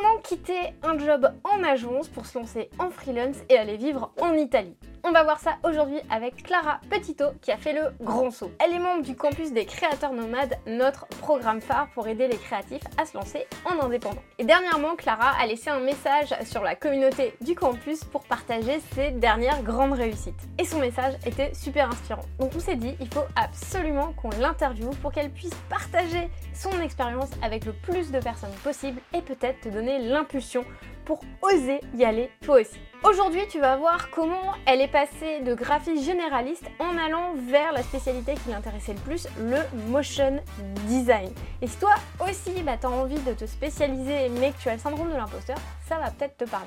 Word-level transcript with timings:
Comment 0.00 0.20
quitter 0.20 0.74
un 0.84 0.96
job 0.96 1.28
en 1.42 1.64
agence 1.64 2.08
pour 2.08 2.24
se 2.24 2.38
lancer 2.38 2.70
en 2.78 2.88
freelance 2.90 3.38
et 3.48 3.56
aller 3.56 3.76
vivre 3.76 4.12
en 4.20 4.34
Italie 4.34 4.76
On 5.04 5.12
va 5.12 5.22
voir 5.22 5.38
ça 5.38 5.56
aujourd'hui 5.64 6.00
avec 6.10 6.42
Clara 6.42 6.80
Petito 6.90 7.24
qui 7.40 7.52
a 7.52 7.56
fait 7.56 7.72
le 7.72 7.92
grand 8.00 8.30
saut. 8.30 8.50
Elle 8.58 8.74
est 8.74 8.78
membre 8.78 9.02
du 9.02 9.14
campus 9.14 9.52
des 9.52 9.64
créateurs 9.64 10.12
nomades, 10.12 10.56
notre 10.66 11.06
programme 11.06 11.60
phare 11.60 11.88
pour 11.94 12.08
aider 12.08 12.26
les 12.26 12.36
créatifs 12.36 12.82
à 12.96 13.06
se 13.06 13.16
lancer 13.16 13.46
en 13.64 13.78
indépendant. 13.84 14.22
Et 14.38 14.44
dernièrement, 14.44 14.96
Clara 14.96 15.32
a 15.40 15.46
laissé 15.46 15.70
un 15.70 15.80
message 15.80 16.34
sur 16.44 16.62
la 16.62 16.74
communauté 16.74 17.34
du 17.40 17.54
campus 17.54 18.04
pour 18.04 18.24
partager 18.24 18.80
ses 18.94 19.10
dernières 19.12 19.62
grandes 19.62 19.92
réussites. 19.92 20.48
Et 20.58 20.64
son 20.64 20.80
message 20.80 21.14
était 21.24 21.54
super 21.54 21.88
inspirant. 21.88 22.24
Donc 22.38 22.52
on 22.56 22.60
s'est 22.60 22.76
dit, 22.76 22.96
il 23.00 23.08
faut 23.08 23.26
absolument 23.36 24.12
qu'on 24.14 24.30
l'interviewe 24.40 24.90
pour 25.00 25.12
qu'elle 25.12 25.30
puisse 25.30 25.54
partager 25.68 26.28
son 26.54 26.80
expérience 26.80 27.30
avec 27.42 27.64
le 27.64 27.72
plus 27.72 28.10
de 28.10 28.18
personnes 28.18 28.48
possible 28.64 29.00
et 29.14 29.22
peut-être 29.22 29.60
te 29.60 29.68
donner 29.68 29.98
l'impulsion 30.00 30.64
pour 31.08 31.20
oser 31.40 31.80
y 31.96 32.04
aller 32.04 32.30
toi 32.42 32.60
aussi. 32.60 32.78
Aujourd'hui, 33.02 33.42
tu 33.48 33.60
vas 33.60 33.76
voir 33.76 34.10
comment 34.10 34.52
elle 34.66 34.80
est 34.80 34.92
passée 34.92 35.40
de 35.40 35.54
graphiste 35.54 36.04
généraliste 36.04 36.64
en 36.80 36.98
allant 36.98 37.32
vers 37.48 37.72
la 37.72 37.82
spécialité 37.82 38.34
qui 38.34 38.50
l'intéressait 38.50 38.92
le 38.92 38.98
plus, 38.98 39.26
le 39.40 39.58
motion 39.88 40.42
design. 40.88 41.30
Et 41.62 41.66
si 41.66 41.76
toi 41.78 41.94
aussi, 42.20 42.60
bah, 42.62 42.76
tu 42.78 42.86
as 42.86 42.90
envie 42.90 43.20
de 43.20 43.32
te 43.32 43.46
spécialiser 43.46 44.28
mais 44.40 44.50
que 44.50 44.58
tu 44.60 44.68
as 44.68 44.74
le 44.74 44.80
syndrome 44.80 45.10
de 45.10 45.16
l'imposteur, 45.16 45.56
ça 45.88 45.96
va 45.96 46.10
peut-être 46.10 46.36
te 46.36 46.44
parler. 46.44 46.66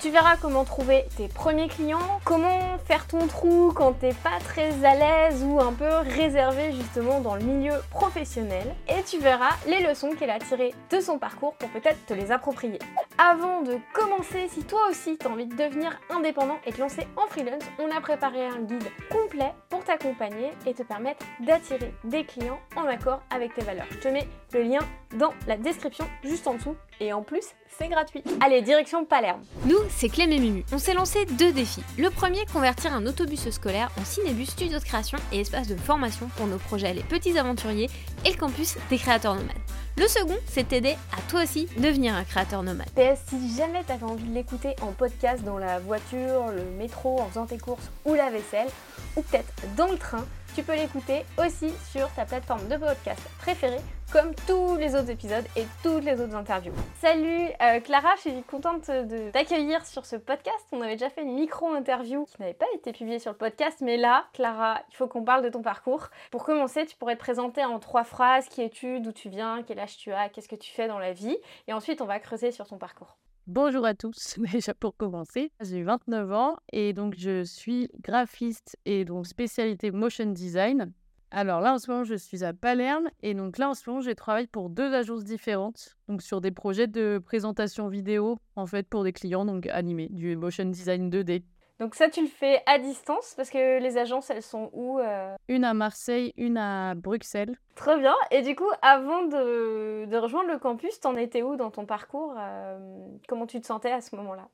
Tu 0.00 0.10
verras 0.10 0.36
comment 0.36 0.64
trouver 0.64 1.04
tes 1.16 1.28
premiers 1.28 1.68
clients, 1.68 2.20
comment 2.24 2.78
faire 2.86 3.06
ton 3.06 3.26
trou 3.26 3.72
quand 3.74 3.92
t'es 3.92 4.14
pas 4.14 4.38
très 4.42 4.84
à 4.84 4.94
l'aise 4.94 5.44
ou 5.44 5.60
un 5.60 5.72
peu 5.72 5.92
réservé 6.16 6.72
justement 6.72 7.20
dans 7.20 7.34
le 7.34 7.42
milieu 7.42 7.74
professionnel. 7.90 8.74
Et 8.88 9.02
tu 9.02 9.18
verras 9.18 9.56
les 9.66 9.80
leçons 9.86 10.12
qu'elle 10.12 10.30
a 10.30 10.38
tirées 10.38 10.72
de 10.90 11.00
son 11.00 11.18
parcours 11.18 11.54
pour 11.54 11.68
peut-être 11.70 12.06
te 12.06 12.14
les 12.14 12.30
approprier. 12.30 12.78
Avant 13.24 13.62
de 13.62 13.78
commencer, 13.92 14.48
si 14.48 14.64
toi 14.64 14.80
aussi 14.90 15.16
tu 15.16 15.28
as 15.28 15.30
envie 15.30 15.46
de 15.46 15.54
devenir 15.54 15.96
indépendant 16.10 16.58
et 16.66 16.72
te 16.72 16.80
lancer 16.80 17.06
en 17.16 17.28
freelance, 17.28 17.62
on 17.78 17.88
a 17.96 18.00
préparé 18.00 18.44
un 18.44 18.62
guide 18.62 18.88
complet 19.12 19.52
pour 19.68 19.84
t'accompagner 19.84 20.50
et 20.66 20.74
te 20.74 20.82
permettre 20.82 21.24
d'attirer 21.38 21.94
des 22.02 22.24
clients 22.24 22.58
en 22.74 22.84
accord 22.86 23.22
avec 23.30 23.54
tes 23.54 23.62
valeurs. 23.62 23.86
Je 23.92 23.98
te 23.98 24.08
mets 24.08 24.26
le 24.52 24.62
lien 24.62 24.80
dans 25.14 25.32
la 25.46 25.56
description 25.56 26.04
juste 26.24 26.48
en 26.48 26.54
dessous 26.54 26.74
et 27.02 27.12
en 27.12 27.22
plus, 27.22 27.44
c'est 27.78 27.88
gratuit. 27.88 28.22
Allez, 28.40 28.62
direction 28.62 29.04
Palerme. 29.04 29.42
Nous, 29.64 29.78
c'est 29.90 30.08
Clem 30.08 30.30
et 30.30 30.38
Mumu. 30.38 30.64
On 30.72 30.78
s'est 30.78 30.94
lancé 30.94 31.24
deux 31.26 31.52
défis. 31.52 31.82
Le 31.98 32.10
premier, 32.10 32.46
convertir 32.52 32.94
un 32.94 33.06
autobus 33.06 33.50
scolaire 33.50 33.90
en 34.00 34.04
cinébus, 34.04 34.46
studio 34.46 34.78
de 34.78 34.84
création 34.84 35.18
et 35.32 35.40
espace 35.40 35.66
de 35.66 35.74
formation 35.74 36.28
pour 36.36 36.46
nos 36.46 36.58
projets 36.58 36.94
Les 36.94 37.02
Petits 37.02 37.36
Aventuriers 37.36 37.90
et 38.24 38.30
le 38.30 38.36
campus 38.36 38.76
des 38.88 38.98
créateurs 38.98 39.34
nomades. 39.34 39.50
Le 39.96 40.06
second, 40.06 40.36
c'est 40.46 40.68
t'aider 40.68 40.96
à 41.12 41.20
toi 41.28 41.42
aussi 41.42 41.66
devenir 41.76 42.14
un 42.14 42.24
créateur 42.24 42.62
nomade. 42.62 42.88
PS, 42.94 43.20
si 43.28 43.56
jamais 43.56 43.82
t'avais 43.82 44.04
envie 44.04 44.28
de 44.28 44.34
l'écouter 44.34 44.76
en 44.80 44.92
podcast 44.92 45.42
dans 45.42 45.58
la 45.58 45.80
voiture, 45.80 46.46
le 46.54 46.64
métro, 46.78 47.20
en 47.20 47.26
faisant 47.26 47.46
tes 47.46 47.58
courses 47.58 47.90
ou 48.04 48.14
la 48.14 48.30
vaisselle, 48.30 48.68
ou 49.16 49.22
peut-être 49.22 49.52
dans 49.76 49.88
le 49.88 49.98
train, 49.98 50.24
tu 50.54 50.62
peux 50.62 50.76
l'écouter 50.76 51.24
aussi 51.38 51.72
sur 51.90 52.08
ta 52.10 52.24
plateforme 52.24 52.68
de 52.68 52.76
podcast 52.76 53.20
préférée, 53.40 53.80
comme 54.12 54.34
tous 54.46 54.76
les 54.76 54.94
autres 54.94 55.08
épisodes 55.08 55.44
et 55.56 55.64
toutes 55.82 56.04
les 56.04 56.20
autres 56.20 56.34
interviews. 56.34 56.74
Salut 57.00 57.48
euh, 57.62 57.80
Clara, 57.80 58.10
je 58.16 58.30
suis 58.30 58.42
contente 58.42 58.88
de 58.88 59.30
t'accueillir 59.30 59.86
sur 59.86 60.04
ce 60.04 60.16
podcast. 60.16 60.66
On 60.70 60.82
avait 60.82 60.96
déjà 60.96 61.08
fait 61.08 61.22
une 61.22 61.34
micro-interview 61.34 62.26
qui 62.26 62.40
n'avait 62.40 62.52
pas 62.52 62.66
été 62.74 62.92
publiée 62.92 63.18
sur 63.18 63.30
le 63.30 63.38
podcast, 63.38 63.78
mais 63.80 63.96
là, 63.96 64.26
Clara, 64.34 64.82
il 64.90 64.96
faut 64.96 65.06
qu'on 65.06 65.24
parle 65.24 65.42
de 65.42 65.48
ton 65.48 65.62
parcours. 65.62 66.08
Pour 66.30 66.44
commencer, 66.44 66.84
tu 66.84 66.94
pourrais 66.96 67.14
te 67.14 67.20
présenter 67.20 67.64
en 67.64 67.78
trois 67.78 68.04
phrases 68.04 68.48
qui 68.48 68.60
es-tu, 68.60 69.00
d'où 69.00 69.12
tu 69.12 69.30
viens, 69.30 69.62
quel 69.62 69.78
âge 69.78 69.96
tu 69.96 70.12
as, 70.12 70.28
qu'est-ce 70.28 70.48
que 70.48 70.56
tu 70.56 70.70
fais 70.70 70.88
dans 70.88 70.98
la 70.98 71.14
vie, 71.14 71.38
et 71.66 71.72
ensuite 71.72 72.02
on 72.02 72.06
va 72.06 72.18
creuser 72.18 72.50
sur 72.50 72.66
ton 72.66 72.76
parcours. 72.76 73.16
Bonjour 73.46 73.86
à 73.86 73.94
tous, 73.94 74.38
déjà 74.52 74.74
pour 74.74 74.94
commencer, 74.94 75.50
j'ai 75.62 75.82
29 75.82 76.32
ans 76.32 76.56
et 76.70 76.92
donc 76.92 77.14
je 77.16 77.44
suis 77.44 77.88
graphiste 78.02 78.76
et 78.84 79.06
donc 79.06 79.26
spécialité 79.26 79.90
motion 79.90 80.26
design. 80.26 80.92
Alors 81.34 81.62
là 81.62 81.72
en 81.72 81.78
ce 81.78 81.90
moment 81.90 82.04
je 82.04 82.14
suis 82.14 82.44
à 82.44 82.52
Palerme 82.52 83.08
et 83.22 83.32
donc 83.32 83.56
là 83.56 83.70
en 83.70 83.74
ce 83.74 83.88
moment 83.88 84.02
je 84.02 84.10
travaille 84.10 84.46
pour 84.46 84.68
deux 84.68 84.92
agences 84.92 85.24
différentes, 85.24 85.96
donc 86.06 86.20
sur 86.20 86.42
des 86.42 86.50
projets 86.50 86.86
de 86.86 87.22
présentation 87.24 87.88
vidéo 87.88 88.36
en 88.54 88.66
fait 88.66 88.86
pour 88.86 89.02
des 89.02 89.14
clients 89.14 89.46
donc 89.46 89.66
animés, 89.68 90.08
du 90.10 90.36
motion 90.36 90.66
design 90.66 91.08
2D. 91.08 91.42
Donc 91.80 91.94
ça, 91.94 92.10
tu 92.10 92.20
le 92.20 92.28
fais 92.28 92.62
à 92.66 92.78
distance 92.78 93.32
parce 93.34 93.50
que 93.50 93.80
les 93.80 93.96
agences, 93.96 94.30
elles 94.30 94.42
sont 94.42 94.70
où 94.72 95.00
euh? 95.00 95.34
Une 95.48 95.64
à 95.64 95.74
Marseille, 95.74 96.32
une 96.36 96.56
à 96.56 96.94
Bruxelles. 96.94 97.56
Très 97.74 97.98
bien. 97.98 98.14
Et 98.30 98.42
du 98.42 98.54
coup, 98.54 98.68
avant 98.82 99.24
de, 99.24 100.04
de 100.04 100.16
rejoindre 100.16 100.48
le 100.48 100.58
campus, 100.58 101.00
t'en 101.00 101.16
étais 101.16 101.42
où 101.42 101.56
dans 101.56 101.72
ton 101.72 101.84
parcours 101.84 102.36
euh, 102.38 102.78
Comment 103.26 103.46
tu 103.48 103.60
te 103.60 103.66
sentais 103.66 103.90
à 103.90 104.00
ce 104.00 104.14
moment-là? 104.14 104.48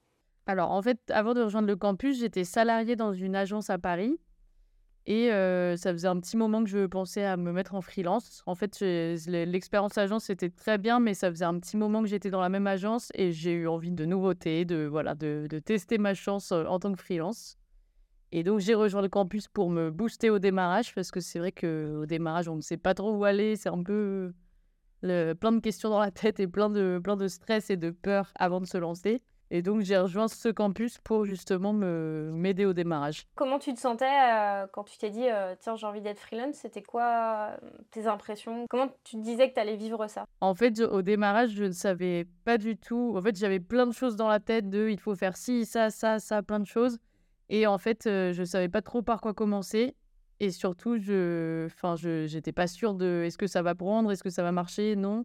Alors 0.46 0.70
en 0.70 0.80
fait, 0.80 0.98
avant 1.10 1.34
de 1.34 1.42
rejoindre 1.42 1.68
le 1.68 1.76
campus, 1.76 2.18
j'étais 2.18 2.44
salariée 2.44 2.96
dans 2.96 3.12
une 3.12 3.36
agence 3.36 3.68
à 3.68 3.76
Paris. 3.76 4.18
Et 5.10 5.30
ça 5.30 5.92
faisait 5.92 6.06
un 6.06 6.20
petit 6.20 6.36
moment 6.36 6.62
que 6.62 6.68
je 6.68 6.84
pensais 6.84 7.24
à 7.24 7.38
me 7.38 7.50
mettre 7.50 7.74
en 7.74 7.80
freelance. 7.80 8.42
En 8.44 8.54
fait, 8.54 8.78
l'expérience 8.80 9.96
agence 9.96 10.24
c'était 10.24 10.50
très 10.50 10.76
bien, 10.76 11.00
mais 11.00 11.14
ça 11.14 11.30
faisait 11.30 11.46
un 11.46 11.58
petit 11.58 11.78
moment 11.78 12.02
que 12.02 12.08
j'étais 12.08 12.28
dans 12.28 12.42
la 12.42 12.50
même 12.50 12.66
agence 12.66 13.10
et 13.14 13.32
j'ai 13.32 13.52
eu 13.52 13.66
envie 13.68 13.90
de 13.90 14.04
nouveautés, 14.04 14.66
de 14.66 14.86
voilà, 14.86 15.14
de, 15.14 15.46
de 15.48 15.58
tester 15.60 15.96
ma 15.96 16.12
chance 16.12 16.52
en 16.52 16.78
tant 16.78 16.92
que 16.92 17.00
freelance. 17.00 17.56
Et 18.32 18.42
donc 18.42 18.60
j'ai 18.60 18.74
rejoint 18.74 19.00
le 19.00 19.08
campus 19.08 19.48
pour 19.48 19.70
me 19.70 19.90
booster 19.90 20.28
au 20.28 20.38
démarrage 20.38 20.94
parce 20.94 21.10
que 21.10 21.20
c'est 21.20 21.38
vrai 21.38 21.52
qu'au 21.52 22.04
démarrage 22.04 22.48
on 22.50 22.56
ne 22.56 22.60
sait 22.60 22.76
pas 22.76 22.92
trop 22.92 23.16
où 23.16 23.24
aller, 23.24 23.56
c'est 23.56 23.70
un 23.70 23.82
peu 23.82 24.34
le, 25.00 25.32
plein 25.32 25.52
de 25.52 25.60
questions 25.60 25.88
dans 25.88 26.00
la 26.00 26.10
tête 26.10 26.38
et 26.38 26.46
plein 26.46 26.68
de 26.68 27.00
plein 27.02 27.16
de 27.16 27.28
stress 27.28 27.70
et 27.70 27.78
de 27.78 27.90
peur 27.90 28.30
avant 28.34 28.60
de 28.60 28.66
se 28.66 28.76
lancer. 28.76 29.22
Et 29.50 29.62
donc, 29.62 29.80
j'ai 29.80 29.96
rejoint 29.96 30.28
ce 30.28 30.50
campus 30.50 30.98
pour 30.98 31.24
justement 31.24 31.72
me, 31.72 32.30
m'aider 32.34 32.66
au 32.66 32.74
démarrage. 32.74 33.26
Comment 33.34 33.58
tu 33.58 33.72
te 33.72 33.80
sentais 33.80 34.04
euh, 34.04 34.66
quand 34.72 34.84
tu 34.84 34.98
t'es 34.98 35.08
dit, 35.08 35.26
euh, 35.26 35.54
tiens, 35.58 35.74
j'ai 35.74 35.86
envie 35.86 36.02
d'être 36.02 36.18
freelance 36.18 36.56
C'était 36.56 36.82
quoi 36.82 37.56
euh, 37.62 37.70
tes 37.90 38.06
impressions? 38.06 38.66
Comment 38.68 38.88
tu 39.04 39.16
te 39.16 39.22
disais 39.22 39.48
que 39.48 39.54
tu 39.54 39.60
allais 39.60 39.76
vivre 39.76 40.06
ça? 40.06 40.26
En 40.42 40.54
fait, 40.54 40.80
au 40.80 41.00
démarrage, 41.00 41.50
je 41.50 41.64
ne 41.64 41.72
savais 41.72 42.26
pas 42.44 42.58
du 42.58 42.76
tout. 42.76 43.14
En 43.16 43.22
fait, 43.22 43.36
j'avais 43.36 43.60
plein 43.60 43.86
de 43.86 43.92
choses 43.92 44.16
dans 44.16 44.28
la 44.28 44.40
tête 44.40 44.68
de 44.68 44.88
il 44.90 45.00
faut 45.00 45.14
faire 45.14 45.36
ci, 45.36 45.64
ça, 45.64 45.88
ça, 45.88 46.18
ça, 46.18 46.42
plein 46.42 46.60
de 46.60 46.66
choses. 46.66 46.98
Et 47.48 47.66
en 47.66 47.78
fait, 47.78 48.02
je 48.04 48.38
ne 48.38 48.44
savais 48.44 48.68
pas 48.68 48.82
trop 48.82 49.00
par 49.00 49.22
quoi 49.22 49.32
commencer. 49.32 49.94
Et 50.40 50.50
surtout, 50.50 50.98
je 50.98 51.66
enfin, 51.66 51.96
je 51.96 52.32
n'étais 52.32 52.52
pas 52.52 52.66
sûre 52.66 52.94
de 52.94 53.22
est-ce 53.24 53.38
que 53.38 53.46
ça 53.46 53.62
va 53.62 53.74
prendre, 53.74 54.12
est-ce 54.12 54.22
que 54.22 54.30
ça 54.30 54.42
va 54.42 54.52
marcher, 54.52 54.94
non. 54.94 55.24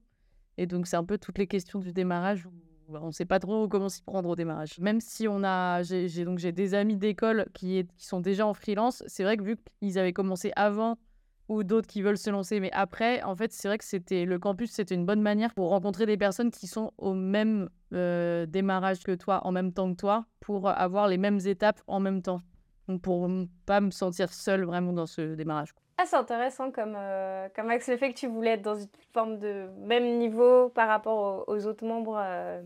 Et 0.58 0.66
donc, 0.66 0.88
c'est 0.88 0.96
un 0.96 1.04
peu 1.04 1.18
toutes 1.18 1.38
les 1.38 1.48
questions 1.48 1.80
du 1.80 1.92
démarrage 1.92 2.48
on 2.90 3.08
ne 3.08 3.12
sait 3.12 3.26
pas 3.26 3.40
trop 3.40 3.68
comment 3.68 3.90
s'y 3.90 4.02
prendre 4.02 4.30
au 4.30 4.36
démarrage. 4.36 4.80
Même 4.80 5.02
si 5.02 5.28
on 5.28 5.44
a, 5.44 5.84
j'ai 5.84 6.26
donc 6.26 6.40
j'ai 6.40 6.52
des 6.52 6.74
amis 6.74 6.98
d'école 6.98 7.48
qui, 7.54 7.86
qui 7.98 8.06
sont 8.06 8.20
déjà 8.20 8.46
en 8.46 8.54
freelance, 8.54 9.04
c'est 9.08 9.24
vrai 9.24 9.38
que 9.38 9.44
vu 9.44 9.58
qu'ils 9.82 9.98
avaient 10.00 10.14
commencé 10.14 10.52
avant 10.56 10.98
ou 11.50 11.64
d'autres 11.64 11.88
qui 11.88 12.02
veulent 12.02 12.18
se 12.18 12.30
lancer, 12.30 12.60
mais 12.60 12.72
après, 12.72 13.22
en 13.24 13.36
fait, 13.36 13.52
c'est 13.52 13.68
vrai 13.68 13.78
que 13.78 13.84
c'était 13.84 14.26
le 14.26 14.40
campus, 14.40 14.72
c'était 14.72 14.96
une 14.96 15.06
bonne 15.06 15.22
manière 15.22 15.54
pour 15.54 15.70
rencontrer 15.70 16.06
des 16.06 16.18
personnes 16.18 16.52
qui 16.52 16.68
sont 16.68 16.92
au 16.98 17.14
même 17.14 17.70
euh, 17.94 18.46
démarrage 18.46 19.04
que 19.04 19.12
toi, 19.12 19.46
en 19.46 19.52
même 19.52 19.74
temps 19.74 19.92
que 19.92 19.98
toi, 19.98 20.26
pour 20.40 20.70
avoir 20.70 21.08
les 21.08 21.18
mêmes 21.18 21.40
étapes 21.46 21.82
en 21.88 22.00
même 22.00 22.22
temps. 22.22 22.42
Donc 22.88 23.02
pour 23.02 23.30
pas 23.66 23.82
me 23.82 23.92
sentir 23.92 24.32
seule 24.34 24.64
vraiment 24.66 24.94
dans 24.94 25.06
ce 25.06 25.36
démarrage. 25.36 25.74
Ah, 25.98 26.06
c'est 26.06 26.16
intéressant 26.16 26.72
comme, 26.72 26.96
euh, 26.98 27.48
comme 27.56 27.70
axe 27.70 27.88
le 27.88 27.98
fait 27.98 28.12
que 28.12 28.18
tu 28.18 28.28
voulais 28.28 28.52
être 28.52 28.64
dans 28.64 28.76
une 28.76 28.88
forme 29.14 29.38
de 29.38 29.68
même 29.78 30.18
niveau 30.18 30.70
par 30.70 30.88
rapport 30.88 31.48
aux, 31.48 31.68
autres 31.68 31.86
membres. 31.86 32.20
Euh, 32.20 32.62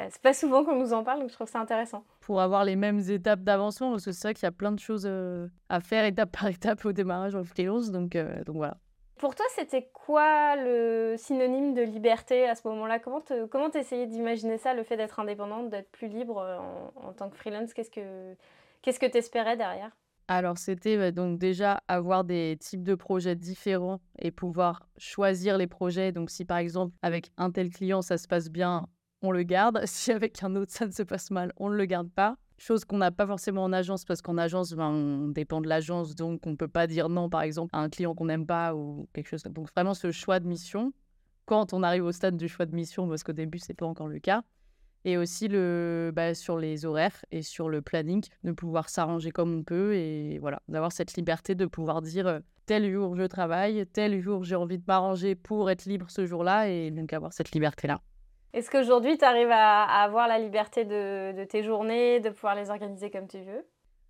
euh, 0.00 0.06
c'est 0.10 0.22
pas 0.22 0.32
souvent 0.32 0.64
qu'on 0.64 0.76
nous 0.76 0.92
en 0.92 1.04
parle, 1.04 1.20
donc 1.20 1.30
je 1.30 1.34
trouve 1.34 1.48
ça 1.48 1.60
intéressant. 1.60 2.04
Pour 2.20 2.40
avoir 2.40 2.64
les 2.64 2.76
mêmes 2.76 3.00
étapes 3.08 3.40
d'avancement, 3.40 3.92
parce 3.92 4.04
que 4.04 4.12
c'est 4.12 4.28
vrai 4.28 4.34
qu'il 4.34 4.44
y 4.44 4.48
a 4.48 4.52
plein 4.52 4.72
de 4.72 4.78
choses 4.80 5.08
à 5.68 5.80
faire 5.80 6.04
étape 6.04 6.32
par 6.32 6.46
étape 6.48 6.84
au 6.84 6.92
démarrage 6.92 7.36
en 7.36 7.44
freelance, 7.44 7.90
donc, 7.90 8.16
donc 8.16 8.56
voilà. 8.56 8.76
Pour 9.18 9.34
toi, 9.34 9.46
c'était 9.56 9.88
quoi 9.92 10.54
le 10.54 11.16
synonyme 11.16 11.74
de 11.74 11.82
liberté 11.82 12.48
à 12.48 12.54
ce 12.54 12.66
moment-là? 12.68 13.00
Comment 13.00 13.20
tu 13.20 13.34
comment 13.48 13.70
essayais 13.70 14.06
d'imaginer 14.06 14.58
ça, 14.58 14.74
le 14.74 14.84
fait 14.84 14.96
d'être 14.96 15.18
indépendante, 15.18 15.70
d'être 15.70 15.90
plus 15.90 16.06
libre 16.06 16.36
en, 16.36 17.08
en 17.08 17.12
tant 17.12 17.28
que 17.28 17.36
freelance? 17.36 17.74
Qu'est-ce 17.74 17.90
que 17.90 18.36
qu'est-ce 18.82 19.00
que 19.00 19.06
tu 19.06 19.18
espérais 19.18 19.56
derrière? 19.56 19.90
Alors, 20.30 20.58
c'était 20.58 20.98
bah, 20.98 21.10
donc 21.10 21.38
déjà 21.38 21.82
avoir 21.88 22.22
des 22.22 22.58
types 22.60 22.82
de 22.82 22.94
projets 22.94 23.34
différents 23.34 24.00
et 24.18 24.30
pouvoir 24.30 24.86
choisir 24.98 25.56
les 25.56 25.66
projets. 25.66 26.12
Donc, 26.12 26.28
si 26.28 26.44
par 26.44 26.58
exemple, 26.58 26.94
avec 27.00 27.32
un 27.38 27.50
tel 27.50 27.70
client, 27.70 28.02
ça 28.02 28.18
se 28.18 28.28
passe 28.28 28.50
bien, 28.50 28.86
on 29.22 29.30
le 29.30 29.42
garde. 29.42 29.80
Si 29.86 30.12
avec 30.12 30.42
un 30.44 30.54
autre, 30.54 30.70
ça 30.70 30.86
ne 30.86 30.92
se 30.92 31.02
passe 31.02 31.30
mal, 31.30 31.52
on 31.56 31.70
ne 31.70 31.76
le 31.76 31.86
garde 31.86 32.10
pas. 32.10 32.36
Chose 32.58 32.84
qu'on 32.84 32.98
n'a 32.98 33.10
pas 33.10 33.26
forcément 33.26 33.64
en 33.64 33.72
agence 33.72 34.04
parce 34.04 34.20
qu'en 34.20 34.36
agence, 34.36 34.72
ben, 34.74 34.90
on 34.90 35.28
dépend 35.28 35.62
de 35.62 35.68
l'agence, 35.68 36.14
donc 36.14 36.46
on 36.46 36.50
ne 36.50 36.56
peut 36.56 36.68
pas 36.68 36.86
dire 36.86 37.08
non, 37.08 37.30
par 37.30 37.42
exemple, 37.42 37.70
à 37.72 37.78
un 37.78 37.88
client 37.88 38.14
qu'on 38.14 38.26
n'aime 38.26 38.46
pas 38.46 38.74
ou 38.74 39.08
quelque 39.14 39.28
chose. 39.28 39.44
Donc, 39.44 39.70
vraiment, 39.74 39.94
ce 39.94 40.10
choix 40.10 40.40
de 40.40 40.46
mission, 40.46 40.92
quand 41.46 41.72
on 41.72 41.82
arrive 41.82 42.04
au 42.04 42.12
stade 42.12 42.36
du 42.36 42.48
choix 42.48 42.66
de 42.66 42.74
mission, 42.74 43.08
parce 43.08 43.22
qu'au 43.22 43.32
début, 43.32 43.58
ce 43.58 43.68
n'est 43.70 43.76
pas 43.76 43.86
encore 43.86 44.08
le 44.08 44.18
cas, 44.18 44.42
et 45.04 45.16
aussi 45.16 45.48
le, 45.48 46.12
bah, 46.14 46.34
sur 46.34 46.58
les 46.58 46.84
horaires 46.84 47.24
et 47.30 47.42
sur 47.42 47.68
le 47.68 47.82
planning, 47.82 48.24
de 48.44 48.52
pouvoir 48.52 48.88
s'arranger 48.88 49.30
comme 49.30 49.58
on 49.58 49.62
peut 49.62 49.94
et 49.94 50.38
voilà, 50.38 50.60
d'avoir 50.68 50.92
cette 50.92 51.14
liberté 51.14 51.54
de 51.54 51.66
pouvoir 51.66 52.02
dire 52.02 52.40
tel 52.66 52.90
jour 52.92 53.16
je 53.16 53.24
travaille, 53.24 53.86
tel 53.86 54.20
jour 54.20 54.44
j'ai 54.44 54.56
envie 54.56 54.78
de 54.78 54.84
m'arranger 54.86 55.34
pour 55.34 55.70
être 55.70 55.86
libre 55.86 56.06
ce 56.10 56.26
jour-là 56.26 56.68
et 56.68 56.90
donc 56.90 57.12
avoir 57.12 57.32
cette 57.32 57.52
liberté-là. 57.52 58.00
Est-ce 58.54 58.70
qu'aujourd'hui, 58.70 59.18
tu 59.18 59.24
arrives 59.24 59.50
à, 59.50 59.84
avoir 60.02 60.26
la 60.26 60.38
liberté 60.38 60.84
de, 60.84 61.44
tes 61.44 61.62
journées, 61.62 62.20
de 62.20 62.30
pouvoir 62.30 62.54
les 62.54 62.70
organiser 62.70 63.10
comme 63.10 63.28
tu 63.28 63.38
veux? 63.38 63.66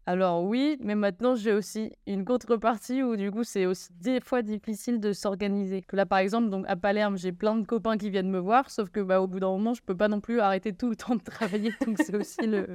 Alors 0.09 0.43
oui, 0.43 0.79
mais 0.81 0.95
maintenant 0.95 1.35
j'ai 1.35 1.53
aussi 1.53 1.93
une 2.07 2.25
contrepartie 2.25 3.03
où 3.03 3.15
du 3.15 3.31
coup 3.31 3.45
c'est 3.45 3.67
aussi 3.67 3.91
des 4.01 4.21
fois 4.21 4.41
difficile 4.41 5.01
de 5.01 5.13
s'organiser. 5.13 5.85
Là 5.93 6.07
par 6.07 6.21
exemple, 6.21 6.49
donc 6.49 6.65
à 6.67 6.77
Palerme, 6.77 7.19
j'ai 7.19 7.31
plein 7.31 7.55
de 7.57 7.67
copains 7.67 7.99
qui 7.99 8.09
viennent 8.09 8.31
me 8.31 8.39
voir, 8.39 8.71
sauf 8.71 8.89
que 8.89 9.01
bah, 9.01 9.21
au 9.21 9.27
bout 9.27 9.39
d'un 9.39 9.51
moment, 9.51 9.75
je 9.75 9.83
peux 9.83 9.95
pas 9.95 10.09
non 10.09 10.21
plus 10.21 10.41
arrêter 10.41 10.73
tout 10.73 10.89
le 10.89 10.97
temps 10.97 11.15
de 11.15 11.21
travailler, 11.21 11.75
donc 11.85 11.99
c'est 11.99 12.17
aussi 12.17 12.47
le 12.47 12.69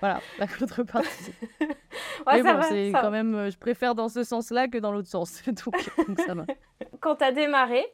voilà 0.00 0.20
la 0.40 0.48
contrepartie. 0.48 1.32
mais 2.26 2.42
bon, 2.42 2.60
c'est 2.68 2.90
quand 2.90 3.12
même, 3.12 3.50
je 3.52 3.56
préfère 3.56 3.94
dans 3.94 4.08
ce 4.08 4.24
sens-là 4.24 4.66
que 4.66 4.78
dans 4.78 4.90
l'autre 4.90 5.06
sens, 5.06 5.40
donc, 5.46 5.76
donc 6.08 6.20
ça 6.26 6.34
va. 6.34 6.44
Quand 6.98 7.14
tu 7.14 7.24
as 7.24 7.30
démarré, 7.30 7.86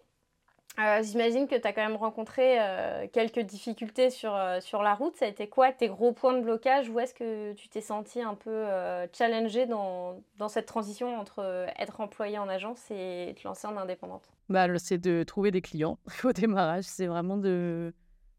euh, 0.81 1.03
j'imagine 1.05 1.47
que 1.47 1.55
tu 1.55 1.67
as 1.69 1.73
quand 1.73 1.87
même 1.87 1.97
rencontré 1.97 2.57
euh, 2.59 3.07
quelques 3.13 3.39
difficultés 3.39 4.11
sur, 4.11 4.35
euh, 4.35 4.59
sur 4.61 4.83
la 4.83 4.95
route. 4.95 5.15
Ça 5.15 5.27
a 5.27 5.29
été 5.29 5.47
quoi 5.47 5.71
tes 5.71 5.87
gros 5.87 6.13
points 6.13 6.37
de 6.37 6.43
blocage? 6.43 6.89
Où 6.89 6.99
est-ce 6.99 7.15
que 7.15 7.53
tu 7.53 7.69
t'es 7.69 7.81
senti 7.81 8.21
un 8.21 8.35
peu 8.35 8.65
challengé 9.13 9.67
dans, 9.67 10.21
dans, 10.39 10.49
cette 10.49 10.67
transition 10.67 11.17
entre 11.17 11.67
être 11.79 12.01
employé 12.01 12.39
en 12.39 12.49
agence 12.49 12.91
et 12.91 13.35
te 13.41 13.47
lancer 13.47 13.69
en 13.69 13.77
indépendante? 13.77 14.33
Bah, 14.49 14.67
C'est 14.79 14.99
de 14.99 15.23
trouver 15.23 15.53
des 15.53 15.63
clients 15.63 15.99
au 16.25 16.33
démarrage. 16.33 16.85
C'est 16.85 17.07
vraiment 17.07 17.37
de 17.37 17.95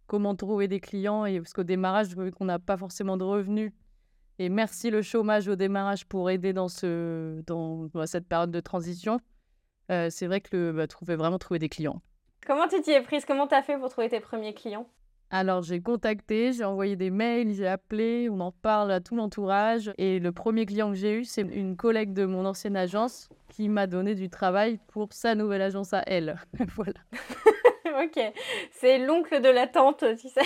comment 0.08 0.36
trouver 0.36 0.68
des 0.68 0.82
clients. 0.82 1.26
Et, 1.26 1.40
parce 1.40 1.54
qu'au 1.54 1.64
démarrage, 1.64 2.18
vu 2.18 2.32
qu'on 2.32 2.46
n'a 2.46 2.60
pas 2.60 2.76
forcément 2.76 3.16
de 3.16 3.24
revenus, 3.24 3.72
et 4.40 4.50
merci 4.50 4.90
le 4.90 5.02
chômage 5.02 5.48
au 5.48 5.56
démarrage 5.56 6.06
pour 6.06 6.30
aider 6.30 6.52
dans, 6.52 6.68
ce, 6.68 7.42
dans, 7.48 7.90
cette 8.06 8.28
période 8.28 8.52
de 8.52 8.60
transition, 8.60 9.22
c'est 9.88 10.28
vrai 10.28 10.42
que 10.42 10.58
le, 10.58 10.74
bah, 10.74 10.88
trouver, 10.88 11.16
vraiment 11.16 11.40
trouver 11.40 11.60
des 11.60 11.70
clients. 11.70 12.02
Comment 12.46 12.68
tu 12.68 12.80
t'y 12.82 12.92
es 12.92 13.02
prise? 13.02 13.26
Comment 13.26 13.48
tu 13.48 13.56
as 13.56 13.64
fait 13.64 13.78
pour 13.78 13.90
trouver 13.90 14.08
tes 14.08 14.20
premiers 14.20 14.54
clients? 14.54 14.88
Alors 15.32 15.64
j'ai 15.64 15.82
contacté, 15.82 16.54
j'ai 16.54 16.64
envoyé 16.64 16.96
des 16.96 17.10
mails, 17.10 17.52
j'ai 17.54 17.68
appelé, 17.68 18.30
on 18.30 18.40
en 18.40 18.52
parle 18.52 18.92
à 18.92 19.00
tout 19.00 19.16
l'entourage. 19.16 19.92
Et 19.98 20.20
le 20.20 20.32
premier 20.32 20.68
client 20.68 20.90
que 20.90 20.96
j'ai 20.96 21.14
eu, 21.14 21.26
c'est 21.26 21.42
une 21.42 21.76
collègue 21.76 22.14
de 22.14 22.26
mon 22.26 22.46
ancienne 22.46 22.78
agence 22.78 23.30
qui 23.50 23.68
m'a 23.68 23.88
donné 23.88 24.14
du 24.14 24.30
travail 24.30 24.80
pour 24.90 25.12
sa 25.12 25.34
nouvelle 25.34 25.64
agence 25.64 25.94
à 25.94 26.04
elle. 26.06 26.36
voilà. 26.76 27.00
ok, 28.04 28.32
c'est 28.72 29.00
l'oncle 29.00 29.42
de 29.42 29.50
la 29.50 29.66
tante, 29.66 30.06
tu 30.20 30.30
sais. 30.30 30.42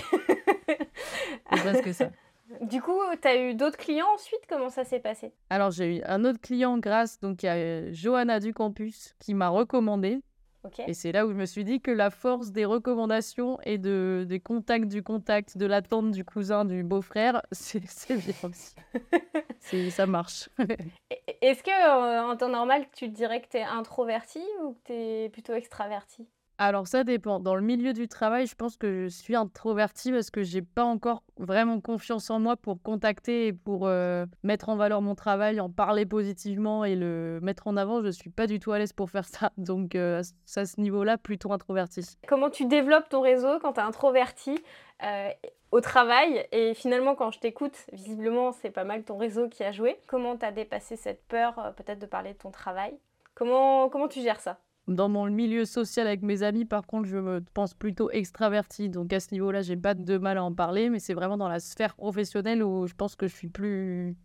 c'est 1.51 1.59
presque 1.59 1.93
ça. 1.93 2.09
Du 2.61 2.81
coup, 2.81 2.97
tu 3.21 3.27
as 3.27 3.35
eu 3.35 3.53
d'autres 3.53 3.77
clients 3.77 4.07
ensuite? 4.15 4.41
Comment 4.49 4.69
ça 4.69 4.83
s'est 4.83 4.99
passé? 4.99 5.31
Alors, 5.51 5.69
j'ai 5.69 5.97
eu 5.97 6.01
un 6.03 6.25
autre 6.25 6.41
client 6.41 6.79
grâce 6.79 7.19
donc 7.19 7.43
à 7.43 7.91
Johanna 7.91 8.39
du 8.39 8.55
campus 8.55 9.13
qui 9.19 9.35
m'a 9.35 9.49
recommandé. 9.49 10.19
Et 10.87 10.93
c'est 10.93 11.11
là 11.11 11.25
où 11.25 11.31
je 11.31 11.35
me 11.35 11.45
suis 11.45 11.63
dit 11.63 11.79
que 11.81 11.91
la 11.91 12.09
force 12.09 12.51
des 12.51 12.65
recommandations 12.65 13.59
et 13.63 13.77
de, 13.77 14.25
des 14.27 14.39
contacts 14.39 14.87
du 14.87 15.03
contact, 15.03 15.57
de 15.57 15.65
la 15.65 15.81
tante, 15.81 16.11
du 16.11 16.25
cousin, 16.25 16.65
du 16.65 16.83
beau-frère, 16.83 17.41
c'est 17.51 17.79
bien 17.79 18.49
aussi. 18.49 18.75
ça 19.91 20.05
marche. 20.05 20.49
Est-ce 21.41 21.63
que 21.63 21.69
euh, 21.69 22.31
en 22.31 22.35
temps 22.35 22.49
normal, 22.49 22.85
tu 22.93 23.09
te 23.09 23.15
dirais 23.15 23.41
que 23.41 23.47
tu 23.49 23.57
es 23.57 23.63
introverti 23.63 24.41
ou 24.63 24.73
que 24.73 24.87
tu 24.87 24.93
es 24.93 25.29
plutôt 25.29 25.53
extraverti 25.53 26.27
alors 26.59 26.87
ça 26.87 27.05
dépend. 27.05 27.39
Dans 27.39 27.55
le 27.55 27.61
milieu 27.61 27.93
du 27.93 28.09
travail, 28.09 28.45
je 28.45 28.53
pense 28.53 28.75
que 28.75 29.03
je 29.03 29.07
suis 29.07 29.33
introvertie 29.33 30.11
parce 30.11 30.29
que 30.29 30.43
j'ai 30.43 30.61
pas 30.61 30.83
encore 30.83 31.23
vraiment 31.37 31.79
confiance 31.79 32.29
en 32.29 32.39
moi 32.39 32.57
pour 32.57 32.81
contacter 32.83 33.47
et 33.47 33.53
pour 33.53 33.87
euh, 33.87 34.25
mettre 34.43 34.67
en 34.67 34.75
valeur 34.75 35.01
mon 35.01 35.15
travail, 35.15 35.61
en 35.61 35.69
parler 35.69 36.05
positivement 36.05 36.83
et 36.83 36.97
le 36.97 37.39
mettre 37.41 37.67
en 37.67 37.77
avant. 37.77 38.03
Je 38.03 38.09
suis 38.09 38.29
pas 38.29 38.45
du 38.45 38.59
tout 38.59 38.73
à 38.73 38.77
l'aise 38.77 38.91
pour 38.91 39.09
faire 39.09 39.23
ça. 39.23 39.51
Donc 39.57 39.95
euh, 39.95 40.21
à 40.55 40.65
ce 40.65 40.81
niveau-là, 40.81 41.17
plutôt 41.17 41.53
introvertie. 41.53 42.17
Comment 42.27 42.49
tu 42.49 42.65
développes 42.65 43.07
ton 43.07 43.21
réseau 43.21 43.59
quand 43.61 43.73
tu 43.73 43.79
es 43.79 43.83
introverti 43.83 44.59
euh, 45.03 45.29
au 45.71 45.79
travail? 45.79 46.45
Et 46.51 46.73
finalement 46.73 47.15
quand 47.15 47.31
je 47.31 47.39
t'écoute, 47.39 47.77
visiblement 47.93 48.51
c'est 48.51 48.71
pas 48.71 48.83
mal 48.83 49.03
ton 49.03 49.15
réseau 49.15 49.47
qui 49.47 49.63
a 49.63 49.71
joué. 49.71 49.97
Comment 50.07 50.35
tu 50.35 50.45
as 50.45 50.51
dépassé 50.51 50.97
cette 50.97 51.25
peur 51.29 51.73
peut-être 51.77 51.99
de 51.99 52.05
parler 52.05 52.33
de 52.33 52.37
ton 52.37 52.51
travail? 52.51 52.99
Comment, 53.33 53.87
comment 53.87 54.09
tu 54.09 54.19
gères 54.19 54.41
ça? 54.41 54.59
Dans 54.89 55.09
mon 55.09 55.29
milieu 55.29 55.65
social 55.65 56.07
avec 56.07 56.21
mes 56.21 56.43
amis, 56.43 56.65
par 56.65 56.85
contre, 56.85 57.07
je 57.07 57.17
me 57.17 57.41
pense 57.53 57.73
plutôt 57.73 58.09
extravertie. 58.11 58.89
Donc 58.89 59.13
à 59.13 59.19
ce 59.19 59.33
niveau-là, 59.33 59.61
j'ai 59.61 59.77
pas 59.77 59.93
de 59.93 60.17
mal 60.17 60.37
à 60.37 60.43
en 60.43 60.53
parler, 60.53 60.89
mais 60.89 60.99
c'est 60.99 61.13
vraiment 61.13 61.37
dans 61.37 61.47
la 61.47 61.59
sphère 61.59 61.95
professionnelle 61.95 62.63
où 62.63 62.87
je 62.87 62.93
pense 62.95 63.15
que 63.15 63.27
je 63.27 63.35
suis 63.35 63.49
plus 63.49 64.15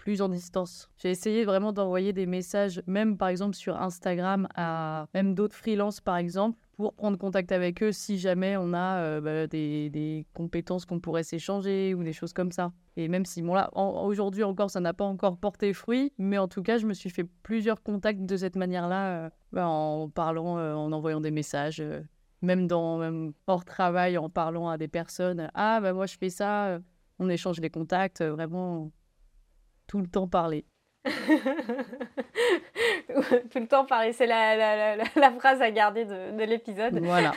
plus 0.00 0.22
en 0.22 0.30
distance. 0.30 0.88
J'ai 0.96 1.10
essayé 1.10 1.44
vraiment 1.44 1.74
d'envoyer 1.74 2.14
des 2.14 2.24
messages, 2.24 2.82
même 2.86 3.18
par 3.18 3.28
exemple 3.28 3.54
sur 3.54 3.76
Instagram, 3.78 4.48
à 4.54 5.06
même 5.12 5.34
d'autres 5.34 5.54
freelances 5.54 6.00
par 6.00 6.16
exemple, 6.16 6.58
pour 6.78 6.94
prendre 6.94 7.18
contact 7.18 7.52
avec 7.52 7.82
eux 7.82 7.92
si 7.92 8.16
jamais 8.18 8.56
on 8.56 8.72
a 8.72 8.96
euh, 9.02 9.20
bah, 9.20 9.46
des, 9.46 9.90
des, 9.90 10.26
compétences 10.32 10.86
qu'on 10.86 11.00
pourrait 11.00 11.22
s'échanger 11.22 11.92
ou 11.92 12.02
des 12.02 12.14
choses 12.14 12.32
comme 12.32 12.50
ça. 12.50 12.72
Et 12.96 13.08
même 13.08 13.26
si, 13.26 13.42
bon 13.42 13.52
là, 13.52 13.68
aujourd'hui 13.76 14.42
encore, 14.42 14.70
ça 14.70 14.80
n'a 14.80 14.94
pas 14.94 15.04
encore 15.04 15.36
porté 15.36 15.74
fruit, 15.74 16.14
mais 16.16 16.38
en 16.38 16.48
tout 16.48 16.62
cas, 16.62 16.78
je 16.78 16.86
me 16.86 16.94
suis 16.94 17.10
fait 17.10 17.26
plusieurs 17.42 17.82
contacts 17.82 18.24
de 18.24 18.36
cette 18.38 18.56
manière-là, 18.56 19.26
euh, 19.26 19.30
bah, 19.52 19.68
en 19.68 20.08
parlant, 20.08 20.56
euh, 20.56 20.72
en 20.72 20.92
envoyant 20.92 21.20
des 21.20 21.30
messages, 21.30 21.84
même, 22.40 22.66
dans, 22.66 22.96
même 22.96 23.34
hors 23.46 23.66
travail, 23.66 24.16
en 24.16 24.30
parlant 24.30 24.70
à 24.70 24.78
des 24.78 24.88
personnes. 24.88 25.50
Ah, 25.52 25.78
bah 25.82 25.92
moi, 25.92 26.06
je 26.06 26.16
fais 26.16 26.30
ça, 26.30 26.78
on 27.18 27.28
échange 27.28 27.60
les 27.60 27.68
contacts, 27.68 28.22
vraiment 28.22 28.90
tout 29.90 29.98
le 29.98 30.06
temps 30.06 30.28
parler. 30.28 30.64
tout 31.04 31.10
le 33.58 33.66
temps 33.66 33.84
parler, 33.84 34.12
c'est 34.12 34.28
la, 34.28 34.56
la, 34.56 35.04
la, 35.16 35.30
phrase 35.32 35.60
à 35.60 35.72
garder 35.72 36.04
de, 36.04 36.38
de 36.38 36.44
l'épisode. 36.44 36.96
Voilà. 37.00 37.32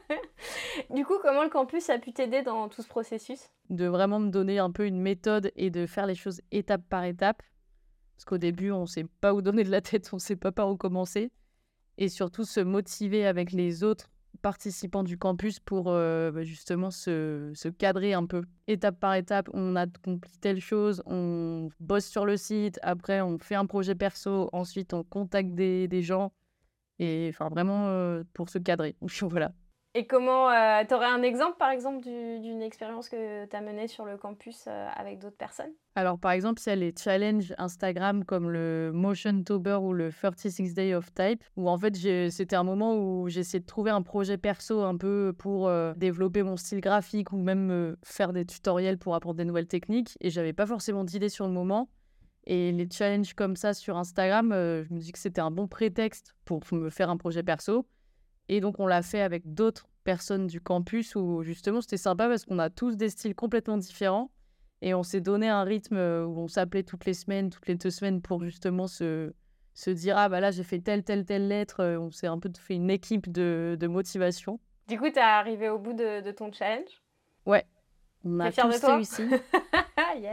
du 0.90 1.06
coup, 1.06 1.14
comment 1.22 1.42
le 1.42 1.48
campus 1.48 1.88
a 1.88 1.98
pu 1.98 2.12
t'aider 2.12 2.42
dans 2.42 2.68
tout 2.68 2.82
ce 2.82 2.88
processus? 2.88 3.48
De 3.70 3.86
vraiment 3.86 4.20
me 4.20 4.28
donner 4.28 4.58
un 4.58 4.70
peu 4.70 4.84
une 4.84 5.00
méthode 5.00 5.52
et 5.56 5.70
de 5.70 5.86
faire 5.86 6.04
les 6.04 6.14
choses 6.14 6.42
étape 6.50 6.82
par 6.90 7.04
étape. 7.04 7.42
Parce 8.14 8.26
qu'au 8.26 8.36
début, 8.36 8.70
on 8.70 8.82
ne 8.82 8.86
sait 8.86 9.06
pas 9.22 9.32
où 9.32 9.40
donner 9.40 9.64
de 9.64 9.70
la 9.70 9.80
tête, 9.80 10.10
on 10.12 10.16
ne 10.16 10.20
sait 10.20 10.36
pas 10.36 10.52
par 10.52 10.68
où 10.68 10.76
commencer. 10.76 11.32
Et 11.96 12.10
surtout 12.10 12.44
se 12.44 12.60
motiver 12.60 13.26
avec 13.26 13.52
les 13.52 13.84
autres 13.84 14.10
participants 14.42 15.02
du 15.02 15.18
campus 15.18 15.60
pour 15.60 15.86
euh, 15.88 16.30
bah, 16.30 16.42
justement 16.42 16.90
se, 16.90 17.52
se, 17.54 17.68
cadrer 17.68 18.14
un 18.14 18.26
peu. 18.26 18.42
Étape 18.66 18.98
par 19.00 19.14
étape, 19.14 19.48
on 19.52 19.76
a 19.76 19.82
accompli 19.82 20.32
telle 20.40 20.60
chose, 20.60 21.02
on 21.06 21.68
bosse 21.80 22.06
sur 22.06 22.26
le 22.26 22.36
site, 22.36 22.78
après 22.82 23.20
on 23.20 23.38
fait 23.38 23.54
un 23.54 23.66
projet 23.66 23.94
perso, 23.94 24.48
ensuite 24.52 24.94
on 24.94 25.04
contacte 25.04 25.54
des, 25.54 25.88
des 25.88 26.02
gens, 26.02 26.32
et 26.98 27.28
enfin 27.32 27.48
vraiment 27.48 27.88
euh, 27.88 28.22
pour 28.32 28.48
se 28.48 28.58
cadrer. 28.58 28.96
voilà. 29.22 29.52
Et 29.96 30.08
comment, 30.08 30.50
euh, 30.50 30.82
tu 30.88 30.92
aurais 30.92 31.06
un 31.06 31.22
exemple 31.22 31.56
par 31.56 31.70
exemple 31.70 32.02
d'une 32.02 32.62
expérience 32.62 33.08
que 33.08 33.46
tu 33.46 33.54
as 33.54 33.60
menée 33.60 33.86
sur 33.86 34.04
le 34.04 34.16
campus 34.16 34.64
euh, 34.66 34.88
avec 34.96 35.20
d'autres 35.20 35.36
personnes? 35.36 35.70
Alors 35.94 36.18
par 36.18 36.32
exemple, 36.32 36.60
il 36.66 36.68
y 36.68 36.72
a 36.72 36.76
les 36.76 36.92
challenges 36.98 37.54
Instagram 37.58 38.24
comme 38.24 38.50
le 38.50 38.90
Motion 38.92 39.44
Tober 39.44 39.78
ou 39.80 39.92
le 39.92 40.10
36 40.10 40.74
Day 40.74 40.94
of 40.94 41.14
Type, 41.14 41.44
où 41.56 41.68
en 41.68 41.78
fait 41.78 41.94
c'était 42.30 42.56
un 42.56 42.64
moment 42.64 42.96
où 42.96 43.28
j'essayais 43.28 43.60
de 43.60 43.66
trouver 43.66 43.92
un 43.92 44.02
projet 44.02 44.36
perso 44.36 44.82
un 44.82 44.96
peu 44.96 45.32
pour 45.38 45.68
euh, 45.68 45.94
développer 45.94 46.42
mon 46.42 46.56
style 46.56 46.80
graphique 46.80 47.30
ou 47.30 47.36
même 47.36 47.96
faire 48.02 48.32
des 48.32 48.44
tutoriels 48.44 48.98
pour 48.98 49.14
apprendre 49.14 49.36
des 49.36 49.44
nouvelles 49.44 49.68
techniques, 49.68 50.18
et 50.20 50.28
j'avais 50.28 50.52
pas 50.52 50.66
forcément 50.66 51.04
d'idées 51.04 51.28
sur 51.28 51.46
le 51.46 51.52
moment. 51.52 51.88
Et 52.46 52.72
les 52.72 52.88
challenges 52.90 53.32
comme 53.34 53.54
ça 53.54 53.72
sur 53.74 53.96
Instagram, 53.96 54.50
je 54.50 54.92
me 54.92 54.98
dis 54.98 55.12
que 55.12 55.18
c'était 55.20 55.40
un 55.40 55.52
bon 55.52 55.68
prétexte 55.68 56.34
pour 56.44 56.60
me 56.72 56.90
faire 56.90 57.10
un 57.10 57.16
projet 57.16 57.44
perso. 57.44 57.86
Et 58.48 58.60
donc, 58.60 58.78
on 58.78 58.86
l'a 58.86 59.02
fait 59.02 59.20
avec 59.20 59.54
d'autres 59.54 59.88
personnes 60.04 60.46
du 60.46 60.60
campus 60.60 61.16
où 61.16 61.42
justement 61.42 61.80
c'était 61.80 61.96
sympa 61.96 62.28
parce 62.28 62.44
qu'on 62.44 62.58
a 62.58 62.68
tous 62.68 62.96
des 62.96 63.08
styles 63.08 63.34
complètement 63.34 63.78
différents 63.78 64.30
et 64.82 64.92
on 64.92 65.02
s'est 65.02 65.22
donné 65.22 65.48
un 65.48 65.64
rythme 65.64 65.96
euh, 65.96 66.26
où 66.26 66.40
on 66.40 66.48
s'appelait 66.48 66.82
toutes 66.82 67.06
les 67.06 67.14
semaines, 67.14 67.48
toutes 67.48 67.66
les 67.66 67.74
deux 67.74 67.90
semaines 67.90 68.20
pour 68.20 68.44
justement 68.44 68.86
se, 68.86 69.32
se 69.72 69.90
dire 69.90 70.18
Ah 70.18 70.28
bah 70.28 70.40
là 70.40 70.50
j'ai 70.50 70.62
fait 70.62 70.80
telle, 70.80 71.04
telle, 71.04 71.24
telle 71.24 71.48
lettre. 71.48 71.80
Euh, 71.80 71.98
on 71.98 72.10
s'est 72.10 72.26
un 72.26 72.38
peu 72.38 72.50
fait 72.58 72.74
une 72.74 72.90
équipe 72.90 73.32
de, 73.32 73.78
de 73.80 73.86
motivation. 73.86 74.60
Du 74.86 74.98
coup, 74.98 75.08
tu 75.08 75.16
es 75.16 75.22
arrivé 75.22 75.70
au 75.70 75.78
bout 75.78 75.94
de, 75.94 76.20
de 76.20 76.30
ton 76.30 76.52
challenge? 76.52 77.00
Ouais. 77.46 77.64
On 78.26 78.40
a 78.40 78.52
tous 78.52 78.84
réussi. 78.84 79.22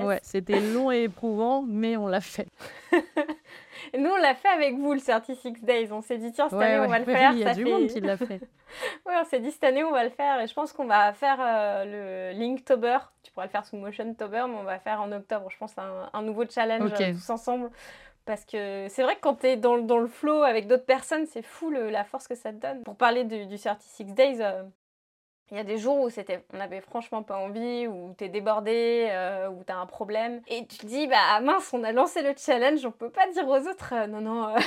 Ouais, 0.02 0.20
c'était 0.22 0.60
long 0.60 0.92
et 0.92 1.04
éprouvant, 1.04 1.64
mais 1.64 1.98
on 1.98 2.08
l'a 2.08 2.22
fait. 2.22 2.48
Nous, 3.98 4.10
on 4.10 4.18
l'a 4.18 4.36
fait 4.36 4.50
avec 4.50 4.76
vous, 4.76 4.94
le 4.94 5.02
36 5.02 5.62
Days. 5.62 5.92
On 5.92 6.02
s'est 6.02 6.18
dit, 6.18 6.32
tiens, 6.32 6.50
cette 6.50 6.60
année, 6.60 6.80
on 6.80 6.88
va 6.88 7.00
le 7.00 7.06
faire. 7.06 7.32
Il 7.34 7.40
y 7.40 7.46
a 7.46 7.54
du 7.54 7.66
monde 7.66 7.88
qui 7.88 8.00
l'a 8.00 8.18
fait. 8.18 8.42
oui, 9.06 9.14
on 9.20 9.24
s'est 9.26 9.40
dit, 9.40 9.52
cette 9.52 9.64
année, 9.64 9.84
on 9.84 9.92
va 9.92 10.04
le 10.04 10.10
faire. 10.10 10.40
Et 10.42 10.48
je 10.48 10.54
pense 10.54 10.74
qu'on 10.74 10.86
va 10.86 11.14
faire 11.14 11.38
euh, 11.40 12.32
le 12.34 12.40
Linktober. 12.40 12.98
Tu 13.24 13.32
pourras 13.32 13.46
le 13.46 13.52
faire 13.52 13.66
sous 13.66 13.78
Motion 13.78 14.14
Tober, 14.14 14.46
mais 14.48 14.56
on 14.60 14.64
va 14.64 14.80
faire 14.80 15.02
en 15.02 15.12
octobre, 15.12 15.50
je 15.50 15.58
pense, 15.58 15.74
un, 15.78 16.22
nouveau 16.22 16.46
challenge 16.50 16.92
euh, 17.00 17.14
tous 17.14 17.30
ensemble. 17.30 17.70
Parce 18.26 18.46
que 18.46 18.86
c'est 18.90 19.02
vrai 19.02 19.16
que 19.16 19.22
quand 19.22 19.36
tu 19.36 19.48
es 19.48 19.58
dans, 19.58 19.78
dans, 19.80 19.98
le 19.98 20.08
flow 20.08 20.44
avec 20.44 20.68
d'autres 20.68 20.86
personnes, 20.86 21.26
c'est 21.26 21.42
fou 21.42 21.72
la 21.72 22.04
force 22.04 22.28
que 22.28 22.36
ça 22.36 22.52
te 22.52 22.58
donne. 22.58 22.84
Pour 22.84 22.96
parler 22.96 23.24
du, 23.24 23.48
du 23.48 23.58
36 23.58 24.06
Days, 24.14 24.38
euh, 24.42 24.64
il 25.52 25.58
y 25.58 25.60
a 25.60 25.64
des 25.64 25.78
jours 25.78 26.00
où 26.00 26.10
c'était, 26.10 26.44
on 26.54 26.58
n'avait 26.58 26.82
franchement 26.82 27.24
pas 27.24 27.38
envie, 27.38 27.88
où 27.88 28.16
tu 28.18 28.24
es 28.24 28.30
débordé, 28.30 29.08
euh, 29.12 29.50
où 29.50 29.64
tu 29.64 29.72
as 29.72 29.78
un 29.78 29.86
problème. 29.86 30.42
Et 30.48 30.66
tu 30.66 30.78
te 30.78 30.86
dis, 30.86 31.08
bah 31.08 31.40
mince, 31.42 31.72
on 31.74 31.84
a 31.84 31.92
lancé 31.92 32.22
le 32.22 32.34
challenge, 32.38 32.86
on 32.86 32.92
peut 32.92 33.10
pas 33.10 33.28
dire 33.32 33.48
aux 33.48 33.68
autres, 33.68 33.94
euh, 33.94 34.08
non, 34.08 34.22
non, 34.22 34.50
euh, 34.50 34.60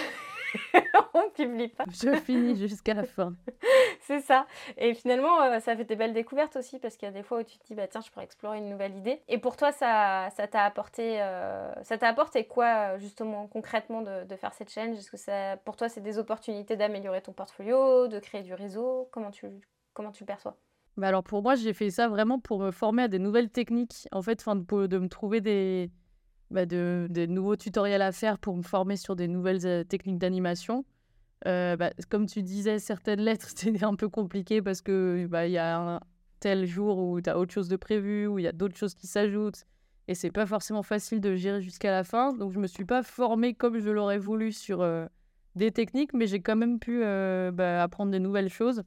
on 1.15 1.31
publie 1.31 1.69
pas. 1.69 1.85
Je 1.89 2.15
finis 2.17 2.57
jusqu'à 2.57 2.95
la 2.95 3.05
fin. 3.05 3.35
c'est 4.01 4.21
ça. 4.21 4.47
Et 4.77 4.95
finalement, 4.95 5.41
euh, 5.43 5.61
ça 5.61 5.77
fait 5.77 5.85
des 5.85 5.97
belles 5.97 6.13
découvertes 6.13 6.57
aussi 6.57 6.79
parce 6.79 6.97
qu'il 6.97 7.07
y 7.07 7.09
a 7.09 7.15
des 7.15 7.23
fois 7.23 7.41
où 7.41 7.43
tu 7.43 7.59
te 7.59 7.67
dis, 7.67 7.75
bah 7.75 7.87
tiens, 7.87 8.01
je 8.01 8.11
pourrais 8.11 8.25
explorer 8.25 8.59
une 8.59 8.69
nouvelle 8.69 8.97
idée. 8.97 9.23
Et 9.29 9.39
pour 9.39 9.57
toi, 9.57 9.73
ça, 9.73 10.29
ça 10.37 10.47
t'a 10.47 10.65
apporté, 10.65 11.21
euh, 11.23 11.73
ça 11.83 11.99
t'a 11.99 12.09
apporté 12.09 12.45
quoi 12.47 12.99
justement 12.99 13.47
concrètement 13.47 14.03
de, 14.03 14.25
de 14.25 14.37
faire 14.37 14.53
cette 14.55 14.71
challenge? 14.71 14.99
Est-ce 14.99 15.11
que 15.11 15.17
ça, 15.17 15.57
pour 15.65 15.77
toi, 15.77 15.89
c'est 15.89 16.03
des 16.03 16.19
opportunités 16.19 16.77
d'améliorer 16.77 17.23
ton 17.23 17.33
portfolio, 17.33 18.09
de 18.09 18.19
créer 18.19 18.43
du 18.43 18.55
réseau? 18.55 19.09
Comment 19.13 19.31
tu, 19.31 19.47
comment 19.93 20.13
tu 20.13 20.23
le 20.23 20.27
perçois? 20.27 20.57
Bah 20.97 21.09
alors 21.09 21.25
pour 21.25 21.43
moi, 21.43 21.57
j'ai 21.57 21.73
fait 21.73 21.91
ça 21.91 22.09
vraiment 22.09 22.39
pour 22.39 22.61
me 22.61 22.71
former 22.71 23.05
à 23.05 23.09
des 23.09 23.19
nouvelles 23.19 23.51
techniques. 23.51 24.07
En 24.13 24.23
fait, 24.23 24.41
fin 24.43 24.55
de, 24.55 24.99
me 24.99 25.09
trouver 25.09 25.41
des, 25.41 25.91
bah 26.51 26.67
de, 26.67 27.09
des 27.11 27.27
nouveaux 27.27 27.57
tutoriels 27.57 28.03
à 28.03 28.13
faire 28.13 28.39
pour 28.39 28.57
me 28.57 28.63
former 28.63 28.97
sur 28.97 29.17
des 29.17 29.27
nouvelles 29.27 29.87
techniques 29.87 30.19
d'animation. 30.19 30.85
Bah, 31.45 31.91
comme 32.11 32.27
tu 32.27 32.43
disais, 32.43 32.79
certaines 32.79 33.21
lettres, 33.21 33.49
c'était 33.57 33.85
un 33.85 33.97
peu 33.97 34.09
compliqué 34.09 34.63
parce 34.63 34.81
que 34.83 35.27
bah, 35.29 35.49
y 35.49 35.59
a 35.59 35.79
un 35.79 36.01
tel 36.41 36.65
jour 36.65 36.99
où 36.99 37.21
tu 37.21 37.29
as 37.29 37.39
autre 37.39 37.53
chose 37.53 37.69
de 37.69 37.77
prévu, 37.77 38.27
où 38.27 38.39
il 38.39 38.43
y 38.43 38.49
a 38.49 38.53
d'autres 38.53 38.77
choses 38.77 38.95
qui 38.95 39.07
s'ajoutent. 39.07 39.65
Et 40.07 40.15
c'est 40.15 40.31
pas 40.31 40.47
forcément 40.47 40.83
facile 40.83 41.21
de 41.21 41.35
gérer 41.35 41.61
jusqu'à 41.61 41.91
la 41.91 42.05
fin. 42.05 42.35
Donc 42.35 42.53
je 42.53 42.61
me 42.61 42.67
suis 42.67 42.85
pas 42.85 43.03
formée 43.03 43.55
comme 43.55 43.79
je 43.79 43.91
l'aurais 43.91 44.19
voulu 44.19 44.53
sur 44.53 44.87
des 45.57 45.73
techniques, 45.73 46.13
mais 46.13 46.27
j'ai 46.27 46.41
quand 46.41 46.57
même 46.57 46.79
pu 46.79 47.03
apprendre 47.03 48.13
de 48.13 48.19
nouvelles 48.19 48.51
choses. 48.51 48.83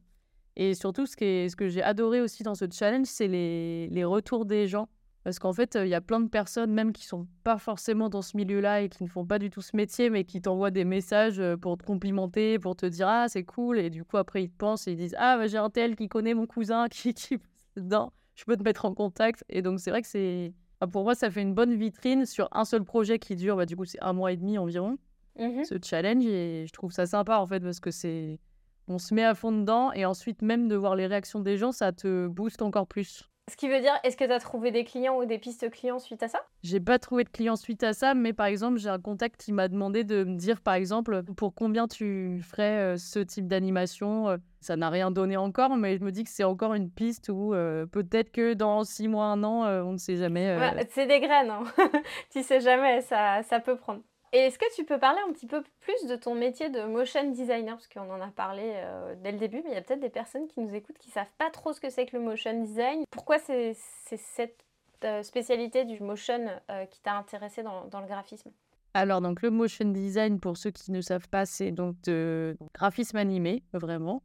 Et 0.60 0.74
surtout, 0.74 1.06
ce, 1.06 1.16
qui 1.16 1.50
ce 1.50 1.56
que 1.56 1.70
j'ai 1.70 1.84
adoré 1.84 2.20
aussi 2.20 2.42
dans 2.44 2.56
ce 2.56 2.66
challenge, 2.70 3.06
c'est 3.06 3.28
les, 3.28 3.88
les 3.90 4.04
retours 4.04 4.46
des 4.46 4.68
gens. 4.68 4.90
Parce 5.24 5.40
qu'en 5.40 5.54
fait, 5.54 5.78
il 5.80 5.88
y 5.90 5.94
a 5.94 6.02
plein 6.02 6.20
de 6.20 6.30
personnes, 6.30 6.72
même 6.72 6.92
qui 6.94 7.06
sont 7.06 7.28
pas 7.44 7.58
forcément 7.58 8.10
dans 8.10 8.22
ce 8.22 8.36
milieu-là 8.38 8.82
et 8.82 8.90
qui 8.90 9.04
ne 9.04 9.10
font 9.10 9.26
pas 9.26 9.40
du 9.40 9.50
tout 9.50 9.62
ce 9.62 9.76
métier, 9.76 10.10
mais 10.10 10.24
qui 10.24 10.42
t'envoient 10.42 10.72
des 10.72 10.86
messages 10.86 11.42
pour 11.62 11.78
te 11.78 11.84
complimenter, 11.84 12.58
pour 12.60 12.76
te 12.76 12.86
dire 12.86 13.08
Ah, 13.08 13.26
c'est 13.28 13.44
cool. 13.44 13.78
Et 13.78 13.90
du 13.90 14.04
coup, 14.04 14.18
après, 14.18 14.44
ils 14.44 14.50
te 14.50 14.56
pensent 14.58 14.88
et 14.88 14.94
ils 14.94 14.98
disent 14.98 15.16
Ah, 15.20 15.38
bah, 15.38 15.48
j'ai 15.48 15.58
un 15.58 15.70
tel 15.70 15.96
qui 15.96 16.08
connaît 16.08 16.34
mon 16.34 16.48
cousin 16.48 16.88
qui, 16.90 17.14
qui 17.14 17.38
dedans, 17.76 18.14
je 18.36 18.46
peux 18.46 18.58
te 18.58 18.64
mettre 18.64 18.86
en 18.86 18.94
contact. 18.94 19.44
Et 19.50 19.62
donc, 19.62 19.80
c'est 19.80 19.92
vrai 19.92 20.02
que 20.02 20.08
c'est. 20.08 20.54
pour 20.92 21.04
moi, 21.04 21.14
ça 21.14 21.30
fait 21.30 21.42
une 21.42 21.54
bonne 21.54 21.76
vitrine 21.76 22.26
sur 22.26 22.48
un 22.52 22.66
seul 22.66 22.84
projet 22.84 23.20
qui 23.20 23.36
dure, 23.36 23.58
bah, 23.58 23.66
du 23.66 23.76
coup, 23.76 23.86
c'est 23.86 24.02
un 24.02 24.14
mois 24.14 24.32
et 24.32 24.38
demi 24.38 24.58
environ, 24.58 24.98
mmh 25.38 25.66
ce 25.66 25.76
challenge. 25.84 26.26
Et 26.26 26.66
je 26.66 26.72
trouve 26.72 26.92
ça 26.92 27.06
sympa, 27.06 27.38
en 27.38 27.46
fait, 27.46 27.60
parce 27.60 27.80
que 27.80 27.92
c'est. 27.92 28.40
On 28.88 29.00
se 29.00 29.14
met 29.14 29.24
à 29.24 29.36
fond 29.36 29.52
dedans 29.52 29.92
et 29.92 30.06
ensuite, 30.06 30.42
même 30.42 30.68
de 30.68 30.76
voir 30.76 30.96
les 30.96 31.08
réactions 31.08 31.40
des 31.40 31.58
gens, 31.58 31.72
ça 31.72 31.92
te 31.92 32.28
booste 32.28 32.62
encore 32.62 32.88
plus. 32.88 33.30
Ce 33.50 33.56
qui 33.56 33.70
veut 33.70 33.80
dire, 33.80 33.94
est-ce 34.04 34.18
que 34.18 34.26
tu 34.26 34.32
as 34.32 34.40
trouvé 34.40 34.72
des 34.72 34.84
clients 34.84 35.18
ou 35.18 35.26
des 35.26 35.38
pistes 35.38 35.70
clients 35.70 36.00
suite 36.00 36.22
à 36.22 36.28
ça? 36.28 36.42
J'ai 36.64 36.82
pas 36.82 37.00
trouvé 37.00 37.24
de 37.24 37.30
clients 37.30 37.56
suite 37.56 37.82
à 37.82 37.94
ça, 37.94 38.14
mais 38.14 38.34
par 38.34 38.48
exemple, 38.48 38.78
j'ai 38.78 38.90
un 38.90 39.00
contact 39.00 39.40
qui 39.40 39.54
m'a 39.54 39.70
demandé 39.70 40.04
de 40.04 40.26
me 40.26 40.36
dire, 40.36 40.60
par 40.60 40.74
exemple, 40.74 41.24
pour 41.24 41.56
combien 41.56 41.88
tu 41.88 42.42
ferais 42.44 42.78
euh, 42.78 42.98
ce 42.98 43.20
type 43.20 43.48
d'animation. 43.48 44.28
Euh, 44.28 44.38
ça 44.60 44.76
n'a 44.76 44.90
rien 44.90 45.12
donné 45.12 45.38
encore, 45.38 45.78
mais 45.78 45.98
je 45.98 46.04
me 46.04 46.12
dis 46.12 46.26
que 46.26 46.30
c'est 46.30 46.44
encore 46.44 46.74
une 46.74 46.90
piste 46.90 47.30
où 47.30 47.54
euh, 47.54 47.86
peut-être 47.86 48.34
que 48.34 48.54
dans 48.54 48.84
six 48.84 49.08
mois, 49.08 49.28
un 49.28 49.42
an, 49.46 49.66
on 49.86 49.94
ne 49.94 49.98
sait 49.98 50.18
jamais. 50.18 50.58
c'est 50.90 51.08
des 51.08 51.22
graines, 51.22 51.50
hein. 51.50 51.64
tu 52.32 52.44
sais 52.44 52.60
jamais, 52.60 53.00
ça, 53.00 53.44
ça 53.44 53.62
peut 53.62 53.78
prendre. 53.78 54.02
Et 54.34 54.40
est-ce 54.40 54.60
que 54.60 54.66
tu 54.76 54.84
peux 54.84 55.00
parler 55.00 55.20
un 55.28 55.32
petit 55.32 55.48
peu 55.48 55.64
plus 55.80 56.08
de 56.08 56.16
ton 56.16 56.36
métier 56.36 56.70
de 56.70 56.84
motion 56.84 57.32
designer? 57.32 57.76
Parce 57.76 57.88
qu'on 57.88 58.12
en 58.12 58.22
a 58.22 58.28
parlé 58.28 58.74
euh, 58.76 59.16
dès 59.24 59.32
le 59.32 59.38
début, 59.38 59.62
mais 59.64 59.72
il 59.72 59.74
y 59.74 59.78
a 59.78 59.82
peut-être 59.82 60.02
des 60.02 60.10
personnes 60.10 60.48
qui 60.48 60.60
nous 60.60 60.74
écoutent 60.76 60.98
qui 60.98 61.10
savent 61.10 61.32
pas 61.38 61.50
trop 61.50 61.72
ce 61.72 61.80
que 61.80 61.90
c'est 61.90 62.06
que 62.06 62.18
le 62.18 62.24
motion 62.24 62.62
design. 62.62 63.04
Pourquoi 63.10 63.40
c'est 63.40 63.74
cette 63.74 64.66
euh, 65.06 65.24
spécialité 65.24 65.86
du 65.86 66.02
motion 66.02 66.46
euh, 66.70 66.86
qui 66.86 67.00
t'a 67.02 67.16
intéressé 67.16 67.64
dans, 67.64 67.86
dans, 67.86 68.02
le 68.02 68.08
graphisme? 68.08 68.52
Alors, 68.94 69.22
donc 69.22 69.42
le 69.42 69.50
motion 69.50 69.86
design, 69.86 70.40
pour 70.40 70.58
ceux 70.58 70.72
qui 70.72 70.92
ne 70.92 71.02
savent 71.02 71.30
pas, 71.30 71.46
c'est 71.46 71.72
donc 71.72 71.96
de 72.04 72.58
graphisme 72.74 73.18
animé, 73.18 73.64
vraiment. 73.72 74.24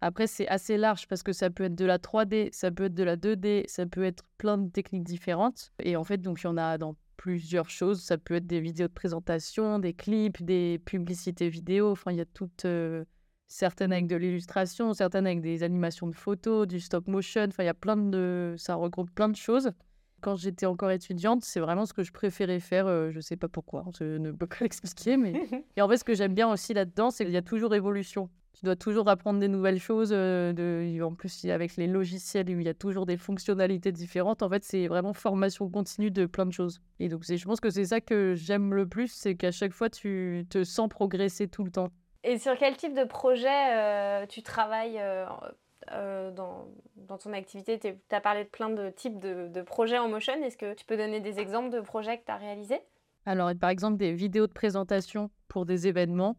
Après, 0.00 0.26
c'est 0.26 0.48
assez 0.48 0.76
large 0.76 1.06
parce 1.08 1.22
que 1.22 1.32
ça 1.32 1.50
peut 1.50 1.64
être 1.64 1.74
de 1.74 1.84
la 1.84 1.98
3D, 1.98 2.52
ça 2.52 2.70
peut 2.70 2.84
être 2.84 2.94
de 2.94 3.02
la 3.04 3.16
2D, 3.16 3.64
ça 3.66 3.86
peut 3.86 4.04
être 4.04 4.24
plein 4.38 4.58
de 4.58 4.70
techniques 4.70 5.04
différentes. 5.04 5.72
Et 5.78 5.96
en 5.96 6.04
fait, 6.04 6.18
donc, 6.18 6.40
il 6.42 6.44
y 6.44 6.48
en 6.48 6.56
a 6.56 6.76
dans 6.78 6.96
plusieurs 7.16 7.70
choses. 7.70 8.02
Ça 8.02 8.18
peut 8.18 8.34
être 8.34 8.46
des 8.46 8.60
vidéos 8.60 8.88
de 8.88 8.92
présentation, 8.92 9.78
des 9.78 9.92
clips, 9.92 10.42
des 10.42 10.80
publicités 10.84 11.48
vidéo. 11.48 11.90
Enfin, 11.90 12.12
il 12.12 12.18
y 12.18 12.20
a 12.20 12.24
toutes, 12.24 12.64
euh, 12.64 13.04
certaines 13.48 13.92
avec 13.92 14.06
de 14.06 14.16
l'illustration, 14.16 14.92
certaines 14.92 15.26
avec 15.26 15.40
des 15.40 15.62
animations 15.62 16.06
de 16.06 16.14
photos, 16.14 16.66
du 16.66 16.80
stop 16.80 17.06
motion. 17.08 17.44
Enfin, 17.48 17.62
il 17.62 17.66
y 17.66 17.70
a 17.70 17.74
plein 17.74 17.96
de, 17.96 18.54
ça 18.58 18.74
regroupe 18.74 19.10
plein 19.10 19.28
de 19.28 19.36
choses. 19.36 19.70
Quand 20.20 20.36
j'étais 20.36 20.66
encore 20.66 20.90
étudiante, 20.90 21.44
c'est 21.44 21.60
vraiment 21.60 21.86
ce 21.86 21.92
que 21.92 22.02
je 22.02 22.12
préférais 22.12 22.60
faire. 22.60 22.86
Euh, 22.86 23.10
je 23.10 23.20
sais 23.20 23.36
pas 23.36 23.48
pourquoi, 23.48 23.84
je 23.98 24.16
ne 24.18 24.32
peux 24.32 24.46
pas 24.46 24.56
l'expliquer, 24.60 25.16
mais 25.16 25.32
et 25.76 25.82
en 25.82 25.88
fait, 25.88 25.98
ce 25.98 26.04
que 26.04 26.14
j'aime 26.14 26.34
bien 26.34 26.50
aussi 26.50 26.74
là-dedans, 26.74 27.10
c'est 27.10 27.24
qu'il 27.24 27.34
y 27.34 27.38
a 27.38 27.42
toujours 27.42 27.74
évolution 27.74 28.30
tu 28.58 28.64
dois 28.64 28.76
toujours 28.76 29.08
apprendre 29.08 29.38
des 29.38 29.48
nouvelles 29.48 29.78
choses. 29.78 30.10
Euh, 30.12 30.52
de, 30.52 31.02
en 31.02 31.14
plus, 31.14 31.44
avec 31.44 31.76
les 31.76 31.86
logiciels 31.86 32.48
il 32.48 32.62
y 32.62 32.68
a 32.68 32.74
toujours 32.74 33.04
des 33.04 33.18
fonctionnalités 33.18 33.92
différentes, 33.92 34.42
en 34.42 34.48
fait, 34.48 34.64
c'est 34.64 34.86
vraiment 34.86 35.12
formation 35.12 35.68
continue 35.68 36.10
de 36.10 36.24
plein 36.26 36.46
de 36.46 36.52
choses. 36.52 36.80
Et 36.98 37.08
donc, 37.08 37.22
je 37.24 37.44
pense 37.44 37.60
que 37.60 37.70
c'est 37.70 37.84
ça 37.84 38.00
que 38.00 38.34
j'aime 38.34 38.72
le 38.72 38.88
plus, 38.88 39.12
c'est 39.12 39.34
qu'à 39.34 39.50
chaque 39.50 39.72
fois, 39.72 39.90
tu 39.90 40.46
te 40.48 40.64
sens 40.64 40.88
progresser 40.88 41.48
tout 41.48 41.64
le 41.64 41.70
temps. 41.70 41.90
Et 42.24 42.38
sur 42.38 42.56
quel 42.56 42.76
type 42.76 42.94
de 42.94 43.04
projet 43.04 43.74
euh, 43.74 44.26
tu 44.26 44.42
travailles 44.42 44.98
euh, 45.00 46.30
dans, 46.32 46.66
dans, 46.96 47.18
ton 47.18 47.32
activité? 47.34 47.78
Tu 47.78 47.94
as 48.10 48.20
parlé 48.20 48.44
de 48.44 48.48
plein 48.48 48.70
de 48.70 48.88
types 48.90 49.18
de, 49.18 49.48
de 49.48 49.62
projets 49.62 49.98
en 49.98 50.08
motion. 50.08 50.32
Est-ce 50.42 50.56
que 50.56 50.74
tu 50.74 50.86
peux 50.86 50.96
donner 50.96 51.20
des 51.20 51.38
exemples 51.38 51.70
de 51.70 51.80
projets 51.80 52.18
que 52.18 52.24
tu 52.24 52.32
as 52.32 52.36
réalisés? 52.36 52.80
Alors, 53.26 53.50
par 53.60 53.70
exemple, 53.70 53.98
des 53.98 54.12
vidéos 54.12 54.46
de 54.46 54.52
présentation 54.52 55.30
pour 55.48 55.66
des 55.66 55.88
événements 55.88 56.36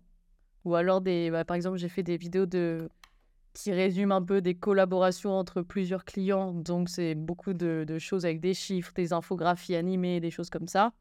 ou 0.67 0.75
alors, 0.75 0.99
des, 0.99 1.31
bah, 1.31 1.45
par 1.45 1.55
exemple, 1.55 1.77
j'ai 1.77 1.87
fait 1.87 2.03
des 2.03 2.17
vidéos 2.17 2.45
de, 2.45 2.89
qui 3.53 3.71
résument 3.71 4.17
un 4.17 4.21
peu 4.21 4.41
des 4.41 4.53
collaborations 4.53 5.31
entre 5.31 5.61
plusieurs 5.61 6.03
clients. 6.03 6.51
Donc, 6.51 6.89
c'est 6.89 7.15
beaucoup 7.15 7.53
de, 7.53 7.85
choses 7.99 8.25
avec 8.25 8.41
des 8.41 8.53
chiffres, 8.53 8.91
des 8.93 9.13
infographies 9.13 9.75
animées, 9.75 10.19
des 10.19 10.29
choses 10.29 10.49
comme 10.49 10.67
ça. 10.67 10.91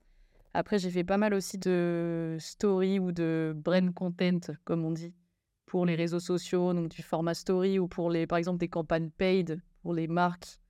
Après, 0.55 0.79
j'ai 0.79 0.89
fait 0.89 1.03
pas 1.03 1.17
mal 1.17 1.35
aussi 1.35 1.59
de 1.59 2.37
story 2.39 3.01
ou 3.01 3.11
de 3.11 3.55
brand 3.57 3.93
content, 3.93 4.53
comme 4.65 4.85
on 4.85 4.93
dit, 4.93 5.13
pour 5.67 5.85
les 5.85 5.97
réseaux 5.97 6.21
sociaux, 6.21 6.73
donc 6.73 6.89
du 6.91 7.03
format 7.03 7.35
story 7.35 7.81
ou 7.81 7.89
pour, 7.89 8.09
les, 8.09 8.29
par 8.29 8.39
exemple, 8.39 8.59
des 8.59 8.69
campagnes 8.69 9.11
paid 9.11 9.61
pour 9.83 9.95
les 9.95 10.07
marques, 10.07 10.61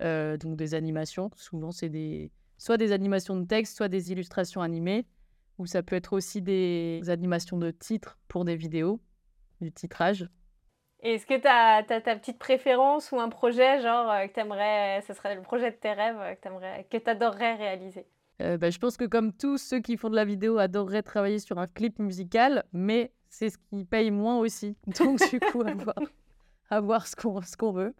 euh, 0.00 0.36
donc 0.36 0.54
des 0.54 0.74
animations. 0.74 1.28
Souvent, 1.34 1.72
c'est 1.72 1.88
des, 1.88 2.30
soit 2.56 2.76
des 2.76 2.92
animations 2.92 3.36
de 3.36 3.46
texte, 3.46 3.76
soit 3.76 3.88
des 3.88 4.12
illustrations 4.12 4.62
animées 4.62 5.08
ou 5.58 5.66
ça 5.66 5.82
peut 5.82 5.96
être 5.96 6.12
aussi 6.12 6.42
des 6.42 7.02
animations 7.08 7.58
de 7.58 7.70
titres 7.70 8.18
pour 8.28 8.44
des 8.44 8.56
vidéos, 8.56 9.00
du 9.60 9.72
titrage. 9.72 10.28
Est-ce 11.04 11.26
que 11.26 11.38
tu 11.38 11.46
as, 11.46 11.82
ta 11.82 12.16
petite 12.16 12.38
préférence 12.38 13.12
ou 13.12 13.20
un 13.20 13.28
projet, 13.28 13.82
genre, 13.82 14.10
euh, 14.10 14.26
que 14.26 14.32
tu 14.32 14.40
aimerais, 14.40 15.02
ce 15.06 15.12
serait 15.12 15.34
le 15.34 15.42
projet 15.42 15.70
de 15.70 15.76
tes 15.76 15.92
rêves, 15.92 16.16
euh, 16.18 16.82
que 16.90 16.96
tu 16.96 17.10
adorerais 17.10 17.56
réaliser? 17.56 18.06
Euh, 18.40 18.56
bah, 18.56 18.70
Je 18.70 18.78
pense 18.78 18.96
que 18.96 19.04
comme 19.04 19.34
tous 19.34 19.58
ceux 19.58 19.80
qui 19.80 19.98
font 19.98 20.08
de 20.08 20.16
la 20.16 20.24
vidéo 20.24 20.56
adoreraient 20.56 21.02
travailler 21.02 21.40
sur 21.40 21.58
un 21.58 21.66
clip 21.66 21.98
musical, 21.98 22.64
mais 22.72 23.12
c'est 23.28 23.50
ce 23.50 23.58
qui 23.58 23.84
paye 23.84 24.10
moins 24.10 24.38
aussi. 24.38 24.78
Donc, 24.98 25.18
du 25.28 25.40
coup, 25.40 25.60
à 25.60 25.74
voir, 25.74 25.96
à 26.70 26.80
voir 26.80 27.06
ce 27.06 27.16
qu'on 27.56 27.72
veut. 27.72 27.94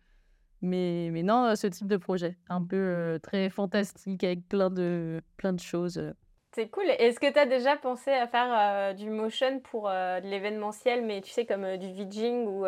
Mais, 0.63 1.11
mais 1.13 1.23
non, 1.23 1.55
ce 1.57 1.67
type 1.67 1.89
de 1.89 1.99
projet, 1.99 2.39
un 2.49 2.65
peu 2.65 3.21
très 3.23 3.51
fantastique, 3.51 4.25
avec 4.25 4.49
plein 4.49 4.71
de, 4.71 5.21
plein 5.37 5.53
de 5.53 5.61
choses. 5.61 6.15
C'est 6.55 6.69
cool. 6.69 6.85
Est-ce 6.89 7.19
que 7.19 7.33
tu 7.33 7.39
as 7.39 7.47
déjà 7.47 7.77
pensé 7.77 8.13
à 8.13 8.29
faire 8.29 8.47
euh, 8.53 8.93
du 8.93 9.11
motion 9.11 9.59
pour 9.59 9.89
euh, 9.89 10.21
de 10.21 10.29
l'événementiel, 10.29 11.05
mais 11.05 11.21
tu 11.21 11.33
sais, 11.33 11.47
comme 11.47 11.65
euh, 11.65 11.77
du 11.77 11.93
VJing 11.93 12.47
ou, 12.47 12.65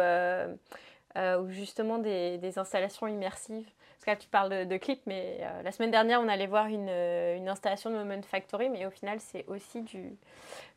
justement 1.50 1.98
des, 1.98 2.58
installations 2.58 3.06
immersives? 3.06 3.64
Parce 3.64 4.04
que 4.04 4.10
là, 4.10 4.16
tu 4.16 4.28
parles 4.28 4.66
de, 4.66 4.76
clips, 4.76 5.06
mais 5.06 5.38
la 5.62 5.70
semaine 5.70 5.92
dernière, 5.92 6.20
on 6.20 6.26
allait 6.28 6.48
voir 6.48 6.66
une, 6.66 6.88
installation 7.48 7.90
de 7.90 7.94
Moment 7.94 8.22
Factory, 8.22 8.68
mais 8.70 8.86
au 8.86 8.90
final, 8.90 9.20
c'est 9.20 9.44
aussi 9.46 9.82
du, 9.82 10.16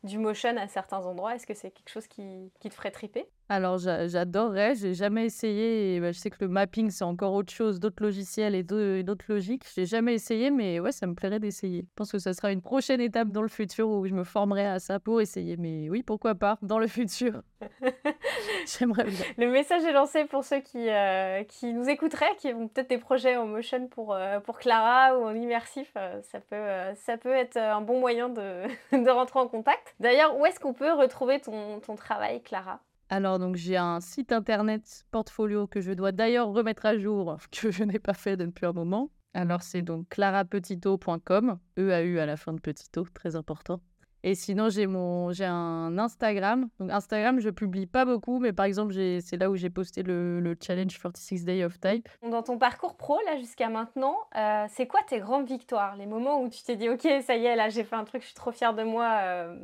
du 0.04 0.18
motion 0.18 0.56
à 0.56 0.68
certains 0.68 1.04
endroits. 1.04 1.34
Est-ce 1.34 1.48
que 1.48 1.54
c'est 1.54 1.70
quelque 1.72 1.90
chose 1.90 2.06
qui, 2.06 2.52
qui 2.60 2.70
te 2.70 2.74
ferait 2.74 2.92
triper? 2.92 3.26
Alors, 3.52 3.78
j'adorerais, 3.78 4.76
j'ai 4.76 4.94
jamais 4.94 5.24
essayé. 5.24 5.98
Bah, 5.98 6.12
je 6.12 6.20
sais 6.20 6.30
que 6.30 6.36
le 6.40 6.46
mapping, 6.46 6.88
c'est 6.88 7.02
encore 7.02 7.32
autre 7.32 7.52
chose, 7.52 7.80
d'autres 7.80 8.00
logiciels 8.00 8.54
et 8.54 8.62
d'autres 8.62 9.24
logiques. 9.26 9.64
J'ai 9.74 9.86
jamais 9.86 10.14
essayé, 10.14 10.52
mais 10.52 10.78
ouais, 10.78 10.92
ça 10.92 11.08
me 11.08 11.14
plairait 11.14 11.40
d'essayer. 11.40 11.80
Je 11.80 11.94
pense 11.96 12.12
que 12.12 12.20
ça 12.20 12.32
sera 12.32 12.52
une 12.52 12.62
prochaine 12.62 13.00
étape 13.00 13.30
dans 13.30 13.42
le 13.42 13.48
futur 13.48 13.88
où 13.88 14.06
je 14.06 14.14
me 14.14 14.22
formerai 14.22 14.64
à 14.66 14.78
ça 14.78 15.00
pour 15.00 15.20
essayer. 15.20 15.56
Mais 15.56 15.90
oui, 15.90 16.04
pourquoi 16.04 16.36
pas, 16.36 16.58
dans 16.62 16.78
le 16.78 16.86
futur. 16.86 17.42
J'aimerais 18.78 19.02
bien. 19.02 19.24
Le 19.36 19.50
message 19.50 19.82
est 19.82 19.92
lancé 19.92 20.26
pour 20.26 20.44
ceux 20.44 20.60
qui, 20.60 20.88
euh, 20.88 21.42
qui 21.42 21.72
nous 21.72 21.88
écouteraient, 21.88 22.36
qui 22.38 22.54
ont 22.54 22.68
peut-être 22.68 22.90
des 22.90 22.98
projets 22.98 23.36
en 23.36 23.46
motion 23.46 23.88
pour, 23.88 24.14
euh, 24.14 24.38
pour 24.38 24.60
Clara 24.60 25.18
ou 25.18 25.24
en 25.24 25.34
immersif. 25.34 25.90
Euh, 25.96 26.22
ça, 26.22 26.38
peut, 26.38 26.94
ça 26.94 27.16
peut 27.16 27.34
être 27.34 27.56
un 27.56 27.80
bon 27.80 27.98
moyen 27.98 28.28
de, 28.28 28.62
de 28.92 29.10
rentrer 29.10 29.40
en 29.40 29.48
contact. 29.48 29.96
D'ailleurs, 29.98 30.38
où 30.38 30.46
est-ce 30.46 30.60
qu'on 30.60 30.72
peut 30.72 30.92
retrouver 30.92 31.40
ton, 31.40 31.80
ton 31.80 31.96
travail, 31.96 32.40
Clara? 32.44 32.80
Alors, 33.12 33.40
donc, 33.40 33.56
j'ai 33.56 33.76
un 33.76 34.00
site 34.00 34.30
internet 34.30 35.04
portfolio 35.10 35.66
que 35.66 35.80
je 35.80 35.90
dois 35.90 36.12
d'ailleurs 36.12 36.48
remettre 36.48 36.86
à 36.86 36.96
jour, 36.96 37.36
que 37.50 37.72
je 37.72 37.82
n'ai 37.82 37.98
pas 37.98 38.14
fait 38.14 38.36
depuis 38.36 38.66
un 38.66 38.72
moment. 38.72 39.10
Alors, 39.34 39.62
c'est 39.62 39.82
donc 39.82 40.08
clarapetito.com, 40.08 41.58
E-A-U 41.76 42.18
à 42.20 42.26
la 42.26 42.36
fin 42.36 42.52
de 42.52 42.60
Petito, 42.60 43.04
très 43.12 43.34
important. 43.34 43.80
Et 44.22 44.34
sinon, 44.34 44.68
j'ai 44.68 44.86
mon 44.86 45.32
j'ai 45.32 45.46
un 45.46 45.98
Instagram. 45.98 46.68
Donc 46.78 46.90
Instagram, 46.90 47.40
je 47.40 47.48
publie 47.48 47.86
pas 47.86 48.04
beaucoup, 48.04 48.38
mais 48.38 48.52
par 48.52 48.66
exemple, 48.66 48.92
c'est 48.92 49.36
là 49.38 49.50
où 49.50 49.56
j'ai 49.56 49.70
posté 49.70 50.02
le, 50.02 50.40
le 50.40 50.56
challenge 50.60 50.98
46 51.00 51.44
Day 51.44 51.64
of 51.64 51.80
Type. 51.80 52.08
Dans 52.22 52.42
ton 52.42 52.58
parcours 52.58 52.96
pro, 52.96 53.18
là, 53.24 53.38
jusqu'à 53.38 53.70
maintenant, 53.70 54.16
euh, 54.36 54.66
c'est 54.68 54.86
quoi 54.86 55.00
tes 55.06 55.20
grandes 55.20 55.46
victoires? 55.46 55.96
Les 55.96 56.06
moments 56.06 56.42
où 56.42 56.50
tu 56.50 56.62
t'es 56.62 56.76
dit, 56.76 56.90
ok, 56.90 57.08
ça 57.24 57.36
y 57.36 57.46
est, 57.46 57.56
là, 57.56 57.70
j'ai 57.70 57.82
fait 57.82 57.96
un 57.96 58.04
truc, 58.04 58.20
je 58.20 58.26
suis 58.26 58.34
trop 58.34 58.52
fière 58.52 58.74
de 58.74 58.82
moi, 58.82 59.20
euh, 59.22 59.56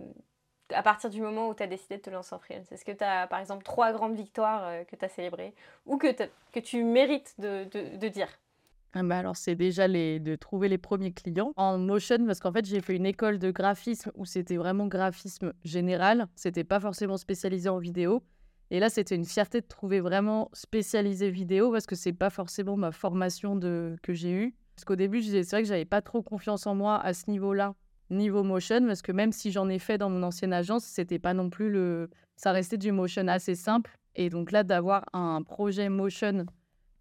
à 0.72 0.82
partir 0.82 1.10
du 1.10 1.20
moment 1.20 1.48
où 1.48 1.54
tu 1.54 1.62
as 1.62 1.66
décidé 1.66 1.96
de 1.96 2.02
te 2.02 2.10
lancer 2.10 2.34
en 2.34 2.38
freelance 2.38 2.70
Est-ce 2.72 2.84
que 2.84 2.92
tu 2.92 3.04
as, 3.04 3.26
par 3.26 3.40
exemple, 3.40 3.64
trois 3.64 3.92
grandes 3.92 4.14
victoires 4.14 4.66
euh, 4.66 4.84
que 4.84 4.96
tu 4.96 5.04
as 5.04 5.08
célébrées 5.08 5.54
ou 5.84 5.96
que, 5.96 6.08
que 6.52 6.60
tu 6.60 6.82
mérites 6.82 7.34
de, 7.38 7.64
de, 7.96 8.08
dire? 8.08 8.28
Ah 8.92 9.02
bah 9.02 9.18
alors, 9.18 9.36
c'est 9.36 9.54
déjà 9.54 9.86
les, 9.86 10.18
de 10.20 10.36
trouver 10.36 10.68
les 10.68 10.78
premiers 10.78 11.12
clients 11.12 11.52
en 11.56 11.78
motion 11.78 12.24
parce 12.26 12.40
qu'en 12.40 12.52
fait, 12.52 12.64
j'ai 12.64 12.80
fait 12.80 12.96
une 12.96 13.06
école 13.06 13.38
de 13.38 13.50
graphisme 13.50 14.10
où 14.14 14.24
c'était 14.24 14.56
vraiment 14.56 14.86
graphisme 14.86 15.52
général. 15.64 16.26
C'était 16.34 16.64
pas 16.64 16.80
forcément 16.80 17.16
spécialisé 17.16 17.68
en 17.68 17.78
vidéo. 17.78 18.22
Et 18.70 18.80
là, 18.80 18.88
c'était 18.88 19.14
une 19.14 19.24
fierté 19.24 19.60
de 19.60 19.66
trouver 19.66 20.00
vraiment 20.00 20.50
spécialisé 20.52 21.30
vidéo 21.30 21.70
parce 21.70 21.86
que 21.86 21.94
c'est 21.94 22.12
pas 22.12 22.30
forcément 22.30 22.76
ma 22.76 22.90
formation 22.90 23.54
de, 23.54 23.96
que 24.02 24.12
j'ai 24.12 24.32
eue. 24.32 24.54
Parce 24.74 24.84
qu'au 24.84 24.96
début, 24.96 25.22
c'est 25.22 25.48
vrai 25.50 25.62
que 25.62 25.68
j'avais 25.68 25.84
pas 25.84 26.02
trop 26.02 26.22
confiance 26.22 26.66
en 26.66 26.74
moi 26.74 26.98
à 26.98 27.14
ce 27.14 27.30
niveau-là, 27.30 27.74
niveau 28.10 28.42
motion, 28.42 28.86
parce 28.86 29.02
que 29.02 29.12
même 29.12 29.32
si 29.32 29.50
j'en 29.50 29.68
ai 29.68 29.78
fait 29.78 29.98
dans 29.98 30.10
mon 30.10 30.22
ancienne 30.22 30.52
agence, 30.52 30.84
c'était 30.84 31.18
pas 31.18 31.34
non 31.34 31.50
plus 31.50 31.70
le. 31.70 32.10
Ça 32.36 32.52
restait 32.52 32.76
du 32.76 32.92
motion 32.92 33.26
assez 33.28 33.54
simple. 33.54 33.96
Et 34.14 34.30
donc 34.30 34.52
là, 34.52 34.62
d'avoir 34.62 35.04
un 35.12 35.42
projet 35.42 35.88
motion 35.88 36.46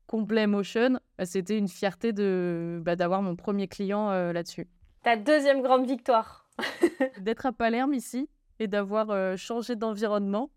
complet 0.08 0.48
motion, 0.48 1.00
bah, 1.18 1.26
c'était 1.26 1.58
une 1.58 1.68
fierté 1.68 2.14
de 2.14 2.80
bah, 2.84 2.96
d'avoir 2.96 3.22
mon 3.22 3.36
premier 3.36 3.68
client 3.68 4.10
euh, 4.12 4.34
là-dessus. 4.34 4.68
Ta 5.04 5.16
deuxième 5.16 5.62
grande 5.62 5.86
victoire 5.86 6.48
D'être 7.20 7.46
à 7.46 7.52
Palerme 7.52 7.94
ici 7.94 8.30
et 8.60 8.68
d'avoir 8.68 9.10
euh, 9.10 9.36
changé 9.36 9.76
d'environnement. 9.76 10.50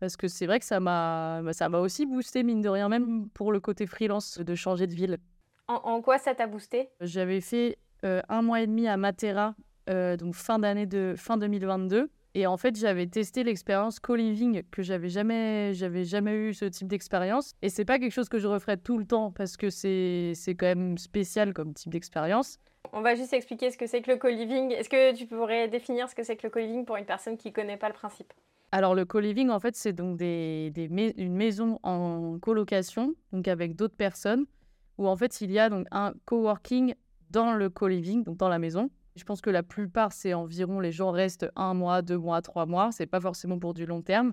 Parce 0.00 0.16
que 0.16 0.28
c'est 0.28 0.46
vrai 0.46 0.58
que 0.58 0.64
ça 0.66 0.80
m'a 0.80 1.40
bah, 1.42 1.52
ça 1.52 1.68
m'a 1.68 1.78
aussi 1.78 2.04
boosté, 2.04 2.42
mine 2.42 2.60
de 2.60 2.68
rien, 2.68 2.88
même 2.88 3.28
pour 3.30 3.52
le 3.52 3.60
côté 3.60 3.86
freelance, 3.86 4.38
de 4.38 4.54
changer 4.54 4.86
de 4.86 4.94
ville. 4.94 5.18
En, 5.68 6.00
quoi 6.00 6.18
ça 6.18 6.34
t'a 6.34 6.46
boosté? 6.46 6.90
J'avais 7.00 7.40
fait 7.40 7.78
euh, 8.04 8.20
un 8.28 8.42
mois 8.42 8.60
et 8.60 8.66
demi 8.66 8.86
à 8.86 8.96
Matera, 8.96 9.54
donc 9.88 10.34
fin 10.34 10.58
d'année 10.58 10.86
de 10.86 11.14
fin 11.16 11.36
2022. 11.36 12.10
Et 12.38 12.46
en 12.46 12.58
fait, 12.58 12.76
j'avais 12.76 13.06
testé 13.06 13.44
l'expérience 13.44 13.98
co-living 13.98 14.62
que 14.70 14.82
j'avais 14.82 15.08
jamais, 15.08 15.72
j'avais 15.72 16.04
jamais 16.04 16.34
eu 16.34 16.52
ce 16.52 16.66
type 16.66 16.86
d'expérience. 16.86 17.54
Et 17.62 17.70
c'est 17.70 17.86
pas 17.86 17.98
quelque 17.98 18.12
chose 18.12 18.28
que 18.28 18.38
je 18.38 18.46
referais 18.46 18.76
tout 18.76 18.98
le 18.98 19.06
temps 19.06 19.32
parce 19.32 19.56
que 19.56 19.70
c'est, 19.70 20.32
c'est 20.34 20.54
quand 20.54 20.66
même 20.66 20.98
spécial 20.98 21.54
comme 21.54 21.72
type 21.72 21.90
d'expérience. 21.90 22.58
On 22.92 23.00
va 23.00 23.14
juste 23.14 23.32
expliquer 23.32 23.70
ce 23.70 23.78
que 23.78 23.86
c'est 23.86 24.02
que 24.02 24.10
le 24.10 24.18
co-living. 24.18 24.70
Est-ce 24.72 24.90
que 24.90 25.14
tu 25.16 25.26
pourrais 25.26 25.68
définir 25.68 26.10
ce 26.10 26.14
que 26.14 26.22
c'est 26.22 26.36
que 26.36 26.46
le 26.46 26.50
co-living 26.50 26.84
pour 26.84 26.96
une 26.96 27.06
personne 27.06 27.38
qui 27.38 27.54
connaît 27.54 27.78
pas 27.78 27.88
le 27.88 27.94
principe? 27.94 28.34
Alors 28.70 28.94
le 28.94 29.06
co-living, 29.06 29.48
en 29.48 29.58
fait, 29.58 29.74
c'est 29.74 29.94
donc 29.94 30.18
des, 30.18 30.70
des 30.72 30.90
une 31.16 31.34
maison 31.34 31.78
en 31.82 32.38
colocation, 32.38 33.14
donc 33.32 33.48
avec 33.48 33.76
d'autres 33.76 33.96
personnes, 33.96 34.44
où 34.98 35.08
en 35.08 35.16
fait 35.16 35.40
il 35.40 35.52
y 35.52 35.58
a 35.58 35.70
donc 35.70 35.86
un 35.90 36.12
coworking 36.26 36.94
dans 37.30 37.54
le 37.54 37.70
co-living, 37.70 38.24
donc 38.24 38.36
dans 38.36 38.50
la 38.50 38.58
maison. 38.58 38.90
Je 39.16 39.24
pense 39.24 39.40
que 39.40 39.50
la 39.50 39.62
plupart, 39.62 40.12
c'est 40.12 40.34
environ 40.34 40.78
les 40.78 40.92
gens 40.92 41.10
restent 41.10 41.50
un 41.56 41.74
mois, 41.74 42.02
deux 42.02 42.18
mois, 42.18 42.42
trois 42.42 42.66
mois. 42.66 42.90
C'est 42.92 43.06
pas 43.06 43.20
forcément 43.20 43.58
pour 43.58 43.72
du 43.74 43.86
long 43.86 44.02
terme. 44.02 44.32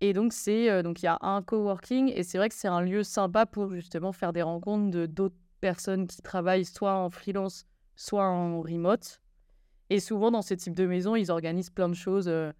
Et 0.00 0.12
donc, 0.12 0.32
c'est 0.32 0.70
euh, 0.70 0.82
donc 0.82 1.02
il 1.02 1.06
y 1.06 1.08
a 1.08 1.18
un 1.20 1.42
coworking 1.42 2.10
et 2.14 2.22
c'est 2.22 2.38
vrai 2.38 2.48
que 2.48 2.54
c'est 2.54 2.68
un 2.68 2.80
lieu 2.80 3.02
sympa 3.02 3.46
pour 3.46 3.72
justement 3.72 4.12
faire 4.12 4.32
des 4.32 4.42
rencontres 4.42 4.90
de 4.90 5.06
d'autres 5.06 5.36
personnes 5.60 6.06
qui 6.06 6.22
travaillent 6.22 6.64
soit 6.64 6.94
en 6.94 7.10
freelance, 7.10 7.66
soit 7.96 8.26
en 8.26 8.60
remote. 8.62 9.20
Et 9.90 10.00
souvent, 10.00 10.30
dans 10.30 10.42
ce 10.42 10.54
type 10.54 10.74
de 10.74 10.86
maison, 10.86 11.16
ils 11.16 11.30
organisent 11.30 11.70
plein 11.70 11.88
de 11.88 11.94
choses, 11.94 12.28
euh, 12.28 12.52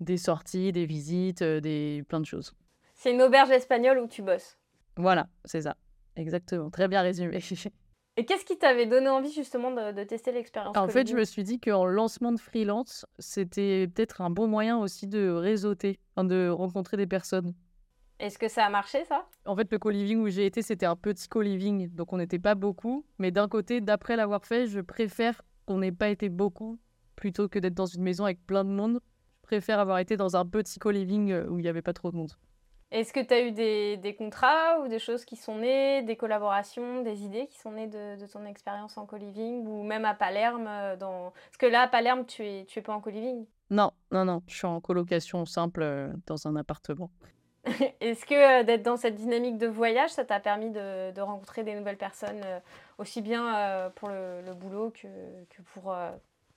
des 0.00 0.16
sorties, 0.16 0.72
des 0.72 0.86
visites, 0.86 1.42
euh, 1.42 1.60
des 1.60 2.02
plein 2.08 2.20
de 2.20 2.26
choses. 2.26 2.54
C'est 2.94 3.12
une 3.12 3.22
auberge 3.22 3.50
espagnole 3.50 3.98
où 3.98 4.08
tu 4.08 4.22
bosses. 4.22 4.58
Voilà, 4.96 5.28
c'est 5.44 5.62
ça. 5.62 5.76
Exactement. 6.16 6.70
Très 6.70 6.88
bien 6.88 7.02
résumé. 7.02 7.38
Et 8.18 8.24
qu'est-ce 8.24 8.44
qui 8.44 8.58
t'avait 8.58 8.86
donné 8.86 9.08
envie 9.08 9.30
justement 9.30 9.70
de, 9.70 10.02
tester 10.02 10.32
l'expérience 10.32 10.76
En 10.76 10.88
fait, 10.88 11.08
je 11.08 11.14
me 11.14 11.24
suis 11.24 11.44
dit 11.44 11.60
qu'en 11.60 11.84
lancement 11.86 12.32
de 12.32 12.40
freelance, 12.40 13.06
c'était 13.20 13.86
peut-être 13.86 14.22
un 14.22 14.28
bon 14.28 14.48
moyen 14.48 14.76
aussi 14.76 15.06
de 15.06 15.30
réseauter, 15.30 16.00
de 16.16 16.48
rencontrer 16.48 16.96
des 16.96 17.06
personnes. 17.06 17.54
Est-ce 18.18 18.36
que 18.36 18.48
ça 18.48 18.64
a 18.64 18.70
marché 18.70 19.04
ça? 19.04 19.28
En 19.46 19.54
fait, 19.54 19.70
le 19.70 19.78
co-living 19.78 20.18
où 20.18 20.28
j'ai 20.28 20.46
été, 20.46 20.62
c'était 20.62 20.84
un 20.84 20.96
petit 20.96 21.28
co-living, 21.28 21.94
donc 21.94 22.12
on 22.12 22.16
n'était 22.16 22.40
pas 22.40 22.56
beaucoup. 22.56 23.06
Mais 23.20 23.30
d'un 23.30 23.46
côté, 23.46 23.80
d'après 23.80 24.16
l'avoir 24.16 24.44
fait, 24.44 24.66
je 24.66 24.80
préfère 24.80 25.40
qu'on 25.66 25.78
n'ait 25.78 25.92
pas 25.92 26.08
été 26.08 26.28
beaucoup 26.28 26.80
plutôt 27.14 27.48
que 27.48 27.60
d'être 27.60 27.74
dans 27.74 27.86
une 27.86 28.02
maison 28.02 28.24
avec 28.24 28.44
plein 28.44 28.64
de 28.64 28.70
monde. 28.70 28.98
Je 29.42 29.46
préfère 29.46 29.78
avoir 29.78 29.98
été 30.00 30.16
dans 30.16 30.34
un 30.34 30.44
petit 30.44 30.80
co-living 30.80 31.30
euh, 31.30 31.46
où 31.48 31.60
il 31.60 31.62
n'y 31.62 31.68
avait 31.68 31.82
pas 31.82 31.92
trop 31.92 32.10
de 32.10 32.16
monde. 32.16 32.32
Est-ce 32.90 33.12
que 33.12 33.20
tu 33.20 33.34
as 33.34 33.42
eu 33.42 33.52
des, 33.52 34.14
contrats 34.16 34.80
ou 34.80 34.88
des 34.88 34.98
choses 34.98 35.26
qui 35.26 35.36
sont 35.36 35.56
nées, 35.56 36.02
des 36.02 36.16
collaborations, 36.16 37.02
des 37.02 37.22
idées 37.22 37.46
qui 37.46 37.58
sont 37.58 37.72
nées 37.72 37.86
de, 37.86 38.26
ton 38.32 38.46
expérience 38.46 38.96
en 38.96 39.04
co-living 39.04 39.66
ou 39.66 39.82
même 39.82 40.06
à 40.06 40.14
Palerme 40.14 40.66
euh, 40.66 40.96
dans... 40.96 41.32
Parce 41.32 41.58
que 41.58 41.66
là, 41.66 41.82
à 41.82 41.88
Palerme, 41.88 42.24
tu 42.24 42.46
es, 42.46 42.64
tu 42.64 42.78
es 42.78 42.82
pas 42.82 42.94
en 42.94 43.00
co-living 43.00 43.44
Non, 43.68 43.92
non, 44.10 44.24
non. 44.24 44.42
Je 44.46 44.56
suis 44.56 44.66
en 44.66 44.80
colocation 44.80 45.44
simple 45.44 45.82
euh, 45.82 46.10
dans 46.26 46.48
un 46.48 46.56
appartement. 46.56 47.10
Est-ce 48.00 48.24
que 48.24 48.60
euh, 48.60 48.62
d'être 48.62 48.84
dans 48.84 48.96
cette 48.96 49.16
dynamique 49.16 49.58
de 49.58 49.66
voyage, 49.66 50.10
ça 50.10 50.24
t'a 50.24 50.40
permis 50.40 50.70
de, 50.70 51.20
rencontrer 51.20 51.64
des 51.64 51.74
nouvelles 51.74 51.98
personnes, 51.98 52.42
aussi 52.96 53.20
bien 53.20 53.90
pour 53.96 54.08
le, 54.08 54.54
boulot 54.54 54.90
que, 54.90 55.08
que 55.50 55.60
pour 55.74 55.94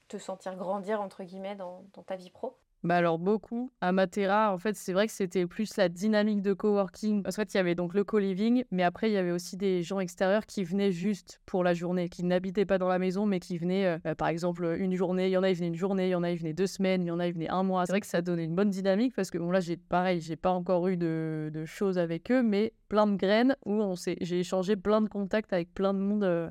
te 0.07 0.17
sentir 0.17 0.55
grandir, 0.55 1.01
entre 1.01 1.23
guillemets, 1.23 1.55
dans 1.55 1.83
ta 2.05 2.15
vie 2.15 2.29
pro? 2.29 2.55
Bah 2.83 2.95
alors 2.95 3.19
beaucoup. 3.19 3.71
À 3.79 3.91
Matera, 3.91 4.51
en 4.53 4.57
fait, 4.57 4.75
c'est 4.75 4.93
vrai 4.93 5.05
que 5.05 5.13
c'était 5.13 5.45
plus 5.45 5.77
la 5.77 5.87
dynamique 5.87 6.41
de 6.41 6.53
coworking. 6.53 7.23
En 7.27 7.31
fait, 7.31 7.53
il 7.53 7.57
y 7.57 7.59
avait 7.59 7.75
donc 7.75 7.93
le 7.93 8.03
co-living, 8.03 8.63
mais 8.71 8.83
après, 8.83 9.09
il 9.09 9.13
y 9.13 9.17
avait 9.17 9.31
aussi 9.31 9.55
des 9.55 9.83
gens 9.83 9.99
extérieurs 9.99 10.45
qui 10.47 10.63
venaient 10.63 10.91
juste 10.91 11.41
pour 11.45 11.63
la 11.63 11.75
journée, 11.75 12.09
qui 12.09 12.23
n'habitaient 12.23 12.65
pas 12.65 12.79
dans 12.79 12.87
la 12.87 12.97
maison, 12.97 13.27
mais 13.27 13.39
qui 13.39 13.57
venaient, 13.57 13.85
euh, 13.85 13.97
bah, 14.03 14.15
par 14.15 14.29
exemple, 14.29 14.75
une 14.79 14.95
journée. 14.95 15.27
Il 15.27 15.31
y 15.31 15.37
en 15.37 15.43
a, 15.43 15.49
ils 15.49 15.55
venaient 15.55 15.67
une 15.67 15.75
journée, 15.75 16.07
il 16.07 16.11
y 16.11 16.15
en 16.15 16.23
a, 16.23 16.31
ils 16.31 16.39
venaient 16.39 16.53
deux 16.53 16.67
semaines, 16.67 17.03
il 17.03 17.07
y 17.07 17.11
en 17.11 17.19
a, 17.19 17.27
ils 17.27 17.33
venaient 17.33 17.49
un 17.49 17.63
mois. 17.63 17.85
C'est 17.85 17.91
vrai 17.91 18.01
que 18.01 18.07
ça 18.07 18.21
donnait 18.21 18.45
une 18.45 18.55
bonne 18.55 18.71
dynamique 18.71 19.13
parce 19.15 19.29
que, 19.29 19.37
bon, 19.37 19.51
là, 19.51 19.59
j'ai 19.59 19.77
pareil, 19.77 20.19
j'ai 20.19 20.35
pas 20.35 20.51
encore 20.51 20.87
eu 20.87 20.97
de, 20.97 21.51
de, 21.53 21.65
choses 21.65 21.99
avec 21.99 22.31
eux, 22.31 22.41
mais 22.41 22.73
plein 22.89 23.05
de 23.05 23.15
graines 23.15 23.55
où 23.65 23.73
on 23.73 23.93
j'ai 23.95 24.39
échangé 24.39 24.75
plein 24.75 25.01
de 25.01 25.07
contacts 25.07 25.53
avec 25.53 25.73
plein 25.73 25.93
de 25.93 25.99
monde 25.99 26.23
euh, 26.23 26.49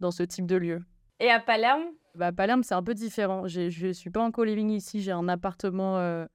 dans 0.00 0.10
ce 0.10 0.22
type 0.22 0.46
de 0.46 0.56
lieu. 0.56 0.82
Et 1.20 1.30
à 1.30 1.40
Palerme, 1.40 1.84
bah, 2.14 2.32
Palerme, 2.32 2.62
c'est 2.62 2.74
un 2.74 2.82
peu 2.82 2.94
différent. 2.94 3.46
Je 3.46 3.86
ne 3.86 3.92
suis 3.92 4.10
pas 4.10 4.20
en 4.20 4.30
co-living 4.30 4.70
ici, 4.70 5.00
j'ai 5.00 5.12
un 5.12 5.28
appartement 5.28 5.98
euh, 5.98 6.26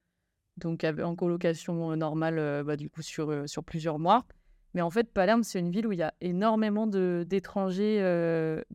donc 0.58 0.84
en 0.84 1.16
colocation 1.16 1.92
euh, 1.92 1.96
normale 1.96 2.40
euh, 2.40 2.64
bah, 2.64 2.78
du 2.78 2.90
coup 2.90 3.02
sur, 3.02 3.32
plusieurs 3.66 4.00
mois. 4.00 4.26
Mais 4.74 4.82
en 4.82 4.90
fait, 4.90 5.12
Palerme, 5.12 5.44
c'est 5.44 5.60
une 5.60 5.72
ville 5.72 5.88
où 5.88 5.94
il 5.94 6.00
y 6.00 6.04
a 6.04 6.14
énormément 6.20 6.86
d'étrangers, 6.86 8.02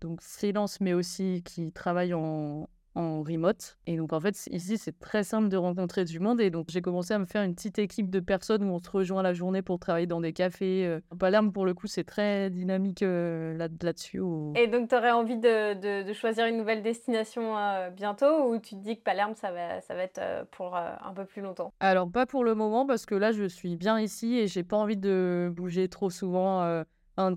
donc 0.00 0.22
freelance, 0.22 0.80
mais 0.80 0.94
aussi 0.94 1.42
qui 1.44 1.72
travaillent 1.72 2.14
en, 2.14 2.70
en 2.94 3.22
remote. 3.22 3.78
Et 3.86 3.96
donc, 3.96 4.12
en 4.12 4.20
fait, 4.20 4.48
ici, 4.50 4.78
c'est 4.78 4.98
très 4.98 5.22
simple 5.22 5.48
de 5.48 5.56
rencontrer 5.56 6.04
du 6.04 6.18
monde. 6.18 6.40
Et 6.40 6.50
donc, 6.50 6.66
j'ai 6.68 6.82
commencé 6.82 7.14
à 7.14 7.18
me 7.18 7.24
faire 7.24 7.42
une 7.42 7.54
petite 7.54 7.78
équipe 7.78 8.10
de 8.10 8.20
personnes 8.20 8.64
où 8.64 8.72
on 8.72 8.78
se 8.78 8.90
rejoint 8.90 9.22
la 9.22 9.32
journée 9.32 9.62
pour 9.62 9.78
travailler 9.78 10.06
dans 10.06 10.20
des 10.20 10.32
cafés. 10.32 10.86
Euh. 10.86 11.00
Palerme, 11.18 11.52
pour 11.52 11.64
le 11.64 11.74
coup, 11.74 11.86
c'est 11.86 12.04
très 12.04 12.50
dynamique 12.50 13.02
euh, 13.02 13.56
là-dessus. 13.56 14.20
Et 14.56 14.66
donc, 14.66 14.88
tu 14.88 14.94
aurais 14.94 15.12
envie 15.12 15.36
de, 15.36 16.02
de, 16.02 16.12
choisir 16.12 16.46
une 16.46 16.56
nouvelle 16.56 16.82
destination 16.82 17.56
euh, 17.56 17.90
bientôt 17.90 18.50
ou 18.50 18.58
tu 18.58 18.74
te 18.74 18.80
dis 18.80 18.96
que 18.96 19.02
Palerme, 19.02 19.34
ça 19.34 19.52
va, 19.52 19.80
ça 19.80 19.94
va 19.94 20.02
être 20.02 20.20
pour 20.50 20.76
un 20.76 21.12
peu 21.14 21.24
plus 21.24 21.42
longtemps? 21.42 21.72
Alors, 21.80 22.10
pas 22.10 22.26
pour 22.26 22.44
le 22.44 22.54
moment 22.54 22.86
parce 22.86 23.06
que 23.06 23.14
là, 23.14 23.32
je 23.32 23.44
suis 23.44 23.76
bien 23.76 24.00
ici 24.00 24.38
et 24.38 24.48
j'ai 24.48 24.64
pas 24.64 24.76
envie 24.76 24.96
de 24.96 25.50
bouger 25.54 25.88
trop 25.88 26.10
souvent 26.10 26.82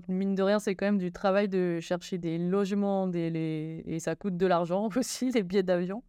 mine 0.08 0.34
de 0.34 0.42
rien, 0.42 0.58
c'est 0.58 0.74
quand 0.74 0.86
même 0.86 0.98
du 0.98 1.12
travail 1.12 1.48
de 1.48 1.78
chercher 1.80 2.18
des 2.18 2.38
logements 2.38 3.06
des, 3.06 3.82
et 3.86 3.98
ça 4.00 4.14
coûte 4.16 4.36
de 4.36 4.46
l'argent 4.46 4.88
aussi, 4.96 5.30
les 5.30 5.42
billets 5.42 5.62
d'avion. 5.62 6.02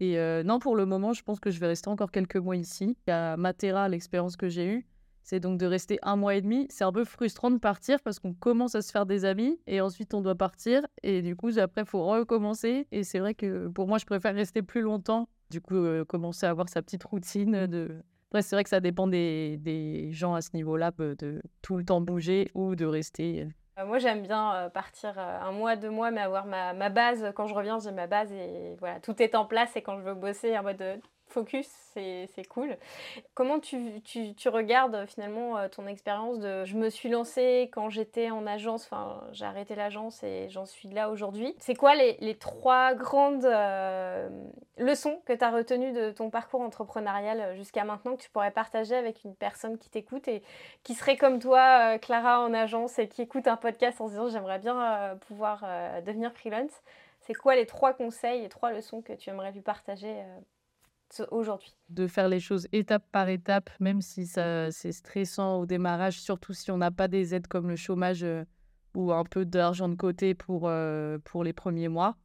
Et 0.00 0.18
euh, 0.18 0.42
non, 0.42 0.58
pour 0.58 0.76
le 0.76 0.86
moment, 0.86 1.12
je 1.12 1.22
pense 1.22 1.40
que 1.40 1.50
je 1.50 1.60
vais 1.60 1.66
rester 1.66 1.88
encore 1.88 2.10
quelques 2.10 2.36
mois 2.36 2.56
ici. 2.56 2.96
À 3.06 3.36
Matera, 3.36 3.88
l'expérience 3.88 4.36
que 4.36 4.48
j'ai 4.48 4.66
eue, 4.66 4.86
c'est 5.22 5.40
donc 5.40 5.58
de 5.58 5.66
rester 5.66 5.98
un 6.02 6.16
mois 6.16 6.34
et 6.34 6.40
demi. 6.40 6.66
C'est 6.70 6.84
un 6.84 6.92
peu 6.92 7.04
frustrant 7.04 7.50
de 7.50 7.58
partir 7.58 8.00
parce 8.02 8.18
qu'on 8.18 8.32
commence 8.32 8.74
à 8.74 8.82
se 8.82 8.90
faire 8.90 9.04
des 9.04 9.26
amis 9.26 9.60
et 9.66 9.80
ensuite 9.82 10.14
on 10.14 10.22
doit 10.22 10.34
partir. 10.34 10.86
Et 11.02 11.20
du 11.20 11.36
coup, 11.36 11.50
après, 11.58 11.82
il 11.82 11.86
faut 11.86 12.04
recommencer. 12.04 12.86
Et 12.92 13.04
c'est 13.04 13.18
vrai 13.18 13.34
que 13.34 13.68
pour 13.68 13.86
moi, 13.86 13.98
je 13.98 14.06
préfère 14.06 14.34
rester 14.34 14.62
plus 14.62 14.80
longtemps. 14.80 15.28
Du 15.50 15.60
coup, 15.60 15.76
euh, 15.76 16.04
commencer 16.04 16.46
à 16.46 16.50
avoir 16.50 16.68
sa 16.68 16.80
petite 16.80 17.04
routine 17.04 17.66
de 17.66 18.02
après, 18.30 18.42
c'est 18.42 18.56
vrai 18.56 18.62
que 18.62 18.70
ça 18.70 18.80
dépend 18.80 19.06
des, 19.08 20.08
gens 20.12 20.34
à 20.34 20.40
ce 20.40 20.50
niveau-là, 20.54 20.92
de 20.98 21.42
tout 21.62 21.76
le 21.76 21.84
temps 21.84 22.00
bouger 22.00 22.50
ou 22.54 22.76
de 22.76 22.86
rester. 22.86 23.48
Euh, 23.78 23.84
moi, 23.84 23.98
j'aime 23.98 24.22
bien 24.22 24.70
partir 24.72 25.18
un 25.18 25.50
mois, 25.52 25.76
deux 25.76 25.90
mois, 25.90 26.10
mais 26.10 26.20
avoir 26.20 26.46
ma, 26.46 26.72
ma 26.72 26.90
base. 26.90 27.32
Quand 27.34 27.46
je 27.46 27.54
reviens, 27.54 27.78
j'ai 27.80 27.90
ma 27.90 28.06
base 28.06 28.30
et 28.32 28.76
voilà, 28.78 29.00
tout 29.00 29.20
est 29.20 29.34
en 29.34 29.46
place. 29.46 29.74
Et 29.76 29.82
quand 29.82 29.98
je 29.98 30.02
veux 30.02 30.14
bosser, 30.14 30.56
en 30.56 30.62
mode 30.62 31.00
focus, 31.30 31.68
c'est 31.94 32.48
cool. 32.48 32.76
Comment 33.34 33.60
tu, 33.60 34.00
tu, 34.02 34.48
regardes 34.48 34.94
euh, 34.94 35.06
finalement 35.06 35.58
euh, 35.58 35.68
ton 35.68 35.86
expérience 35.86 36.38
de 36.38 36.64
je 36.64 36.76
me 36.76 36.88
suis 36.90 37.08
lancée 37.08 37.70
quand 37.72 37.90
j'étais 37.90 38.30
en 38.30 38.46
agence, 38.46 38.84
enfin 38.84 39.22
j'ai 39.32 39.44
arrêté 39.44 39.74
l'agence 39.74 40.22
et 40.22 40.48
j'en 40.48 40.66
suis 40.66 40.88
là 40.88 41.10
aujourd'hui. 41.10 41.54
C'est 41.58 41.74
quoi 41.74 41.94
les, 41.94 42.16
les, 42.20 42.36
trois 42.36 42.94
grandes 42.94 43.44
euh, 43.44 44.28
leçons 44.78 45.20
que 45.26 45.32
tu 45.32 45.44
as 45.44 45.50
retenues 45.50 45.92
de 45.92 46.10
ton 46.10 46.30
parcours 46.30 46.60
entrepreneurial 46.60 47.56
jusqu'à 47.56 47.84
maintenant 47.84 48.16
que 48.16 48.22
tu 48.22 48.30
pourrais 48.30 48.50
partager 48.50 48.94
avec 48.94 49.24
une 49.24 49.34
personne 49.34 49.78
qui 49.78 49.90
t'écoute 49.90 50.28
et 50.28 50.42
qui 50.82 50.94
serait 50.94 51.16
comme 51.16 51.38
toi, 51.38 51.98
Clara, 51.98 52.40
en 52.40 52.54
agence 52.54 52.98
et 52.98 53.08
qui 53.08 53.22
écoute 53.22 53.46
un 53.46 53.56
podcast 53.56 54.00
en 54.00 54.06
se 54.06 54.12
disant 54.12 54.28
j'aimerais 54.28 54.58
bien 54.58 55.18
pouvoir 55.26 55.64
devenir 56.04 56.32
freelance? 56.32 56.82
C'est 57.20 57.34
quoi 57.34 57.54
les 57.54 57.66
trois 57.66 57.92
conseils, 57.92 58.42
les 58.42 58.48
trois 58.48 58.72
leçons 58.72 59.02
que 59.02 59.12
tu 59.12 59.30
aimerais 59.30 59.52
lui 59.52 59.60
partager 59.60 60.24
aujourd'hui 61.30 61.74
De 61.88 62.06
faire 62.06 62.28
les 62.28 62.40
choses 62.40 62.68
étape 62.72 63.04
par 63.12 63.28
étape, 63.28 63.70
même 63.80 64.00
si 64.00 64.26
c'est 64.26 64.92
stressant 64.92 65.60
au 65.60 65.66
démarrage, 65.66 66.20
surtout 66.20 66.52
si 66.52 66.70
on 66.70 66.78
n'a 66.78 66.90
pas 66.90 67.08
des 67.08 67.34
aides 67.34 67.46
comme 67.46 67.68
le 67.68 67.76
chômage 67.76 68.22
euh, 68.22 68.44
ou 68.94 69.12
un 69.12 69.24
peu 69.24 69.44
d'argent 69.44 69.88
de 69.88 69.94
côté 69.94 70.34
pour, 70.34 70.62
euh, 70.68 71.18
pour 71.24 71.44
les 71.44 71.52
premiers 71.52 71.88
mois. 71.88 72.16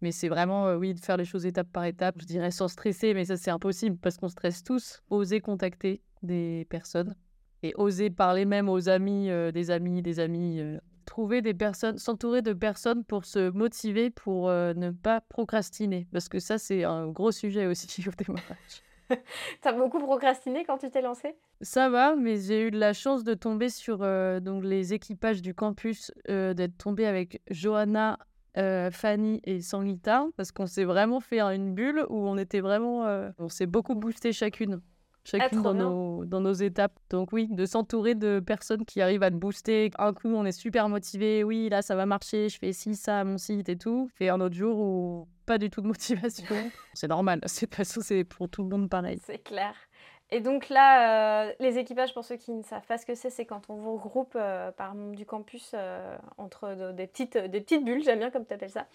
Mais 0.00 0.12
c'est 0.12 0.28
vraiment, 0.28 0.66
euh, 0.66 0.76
oui, 0.76 0.94
de 0.94 1.00
faire 1.00 1.16
les 1.16 1.24
choses 1.24 1.44
étape 1.44 1.68
par 1.72 1.84
étape, 1.84 2.16
je 2.20 2.26
dirais 2.26 2.50
sans 2.50 2.68
stresser, 2.68 3.14
mais 3.14 3.24
ça 3.24 3.36
c'est 3.36 3.50
impossible 3.50 3.96
parce 3.98 4.16
qu'on 4.16 4.28
stresse 4.28 4.62
tous. 4.62 5.02
Oser 5.10 5.40
contacter 5.40 6.02
des 6.22 6.66
personnes 6.70 7.14
et 7.62 7.72
oser 7.76 8.10
parler 8.10 8.44
même 8.44 8.68
aux 8.68 8.88
amis, 8.88 9.28
des 9.52 9.70
amis, 9.72 10.00
des 10.02 10.20
amis, 10.20 10.62
trouver 11.08 11.40
des 11.42 11.54
personnes, 11.54 11.98
s'entourer 11.98 12.42
de 12.42 12.52
personnes 12.52 13.02
pour 13.02 13.24
se 13.24 13.50
motiver, 13.50 14.10
pour 14.10 14.48
euh, 14.48 14.74
ne 14.74 14.90
pas 14.90 15.20
procrastiner? 15.22 16.06
Parce 16.12 16.28
que 16.28 16.38
ça, 16.38 16.58
c'est 16.58 16.84
un 16.84 17.08
gros 17.08 17.32
sujet 17.32 17.66
aussi 17.66 17.88
au 18.08 18.10
démarrage. 18.12 18.82
T'as 19.62 19.72
beaucoup 19.72 20.00
procrastiné 20.00 20.64
quand 20.66 20.76
tu 20.76 20.90
t'es 20.90 21.00
lancé 21.00 21.34
Ça 21.62 21.88
va, 21.88 22.14
mais 22.14 22.36
j'ai 22.36 22.66
eu 22.66 22.70
de 22.70 22.78
la 22.78 22.92
chance 22.92 23.24
de 23.24 23.32
tomber 23.32 23.70
sur 23.70 24.02
euh, 24.02 24.38
donc 24.38 24.64
les 24.64 24.92
équipages 24.92 25.40
du 25.40 25.54
campus, 25.54 26.12
euh, 26.28 26.52
d'être 26.52 26.76
tombé 26.76 27.06
avec 27.06 27.40
Johanna, 27.50 28.18
Fanny 28.90 29.40
et 29.44 29.60
Sanguita, 29.60 30.26
parce 30.36 30.50
qu'on 30.50 30.66
s'est 30.66 30.82
vraiment 30.84 31.20
fait 31.20 31.40
une 31.40 31.74
bulle 31.74 32.04
où 32.08 32.28
on 32.28 32.36
était 32.36 32.58
vraiment, 32.58 33.06
on 33.38 33.48
s'est 33.48 33.66
beaucoup 33.66 33.94
boosté 33.94 34.32
chacune 34.32 34.80
chacune 35.28 35.62
dans, 35.62 35.74
nos, 35.74 36.24
dans 36.24 36.40
nos 36.40 36.52
étapes. 36.52 36.92
Donc 37.10 37.32
oui, 37.32 37.48
de 37.50 37.66
s'entourer 37.66 38.14
de 38.14 38.40
personnes 38.40 38.84
qui 38.84 39.00
arrivent 39.00 39.22
à 39.22 39.30
te 39.30 39.36
booster. 39.36 39.90
Un 39.98 40.12
coup, 40.12 40.28
on 40.28 40.44
est 40.44 40.52
super 40.52 40.88
motivé, 40.88 41.44
oui, 41.44 41.68
là, 41.68 41.82
ça 41.82 41.94
va 41.94 42.06
marcher, 42.06 42.48
je 42.48 42.58
fais 42.58 42.72
ci, 42.72 42.94
ça, 42.94 43.24
mon 43.24 43.38
site 43.38 43.68
et 43.68 43.76
tout. 43.76 44.10
Et 44.20 44.28
un 44.28 44.40
autre 44.40 44.54
jour 44.54 44.78
où 44.78 45.28
pas 45.46 45.58
du 45.58 45.70
tout 45.70 45.80
de 45.80 45.86
motivation. 45.94 46.44
c'est 46.94 47.08
normal, 47.08 47.40
c'est 47.46 47.68
c'est 47.82 48.24
pour 48.24 48.48
tout 48.48 48.62
le 48.62 48.68
monde 48.68 48.88
pareil. 48.88 49.18
C'est 49.24 49.42
clair. 49.42 49.74
Et 50.30 50.40
donc 50.40 50.68
là, 50.68 51.46
euh, 51.46 51.52
les 51.58 51.78
équipages, 51.78 52.12
pour 52.12 52.24
ceux 52.24 52.36
qui 52.36 52.52
ne 52.52 52.62
savent 52.62 52.86
pas 52.86 52.98
ce 52.98 53.06
que 53.06 53.14
c'est, 53.14 53.30
c'est 53.30 53.46
quand 53.46 53.62
on 53.70 53.76
vous 53.76 53.96
regroupe 53.96 54.34
euh, 54.36 54.70
par 54.72 54.94
du 54.94 55.24
campus 55.24 55.70
euh, 55.72 56.16
entre 56.36 56.92
des, 56.92 57.06
petites, 57.06 57.84
bulles, 57.84 58.02
j'aime 58.04 58.18
bien 58.18 58.30
comme 58.30 58.44
tu 58.44 58.52
appelles 58.52 58.70
ça, 58.70 58.86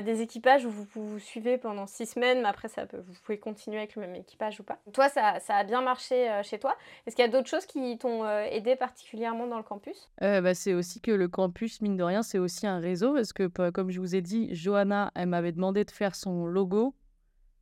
des 0.00 0.22
équipages 0.22 0.64
où 0.64 0.70
vous, 0.70 0.86
vous, 0.94 1.18
suivez 1.18 1.58
pendant 1.58 1.86
six 1.86 2.06
semaines, 2.06 2.40
mais 2.40 2.48
après 2.48 2.68
ça 2.68 2.84
vous 2.84 3.14
pouvez 3.24 3.38
continuer 3.38 3.78
avec 3.78 3.94
le 3.96 4.02
même 4.02 4.14
équipage 4.14 4.60
ou 4.60 4.62
pas. 4.62 4.78
Toi, 4.92 5.08
ça, 5.08 5.38
ça 5.40 5.56
a 5.56 5.64
bien 5.64 5.82
marché 5.82 6.30
chez 6.44 6.58
toi. 6.58 6.76
Est-ce 7.06 7.16
qu'il 7.16 7.24
y 7.24 7.28
a 7.28 7.30
d'autres 7.30 7.48
choses 7.48 7.66
qui 7.66 7.98
t'ont 7.98 8.26
aidé 8.44 8.76
particulièrement 8.76 9.46
dans 9.46 9.58
le 9.58 9.62
campus? 9.62 10.10
Bah, 10.20 10.54
C'est 10.54 10.74
aussi 10.74 11.00
que 11.00 11.10
le 11.10 11.28
campus, 11.28 11.80
mine 11.82 11.96
de 11.96 12.04
rien, 12.04 12.22
c'est 12.22 12.38
aussi 12.38 12.66
un 12.66 12.78
réseau, 12.78 13.14
parce 13.14 13.32
que 13.32 13.48
comme 13.70 13.90
je 13.90 14.00
vous 14.00 14.14
ai 14.14 14.22
dit, 14.22 14.54
Johanna, 14.54 15.10
elle 15.14 15.28
m'avait 15.28 15.52
demandé 15.52 15.84
de 15.84 15.90
faire 15.90 16.14
son 16.14 16.46
logo 16.46 16.94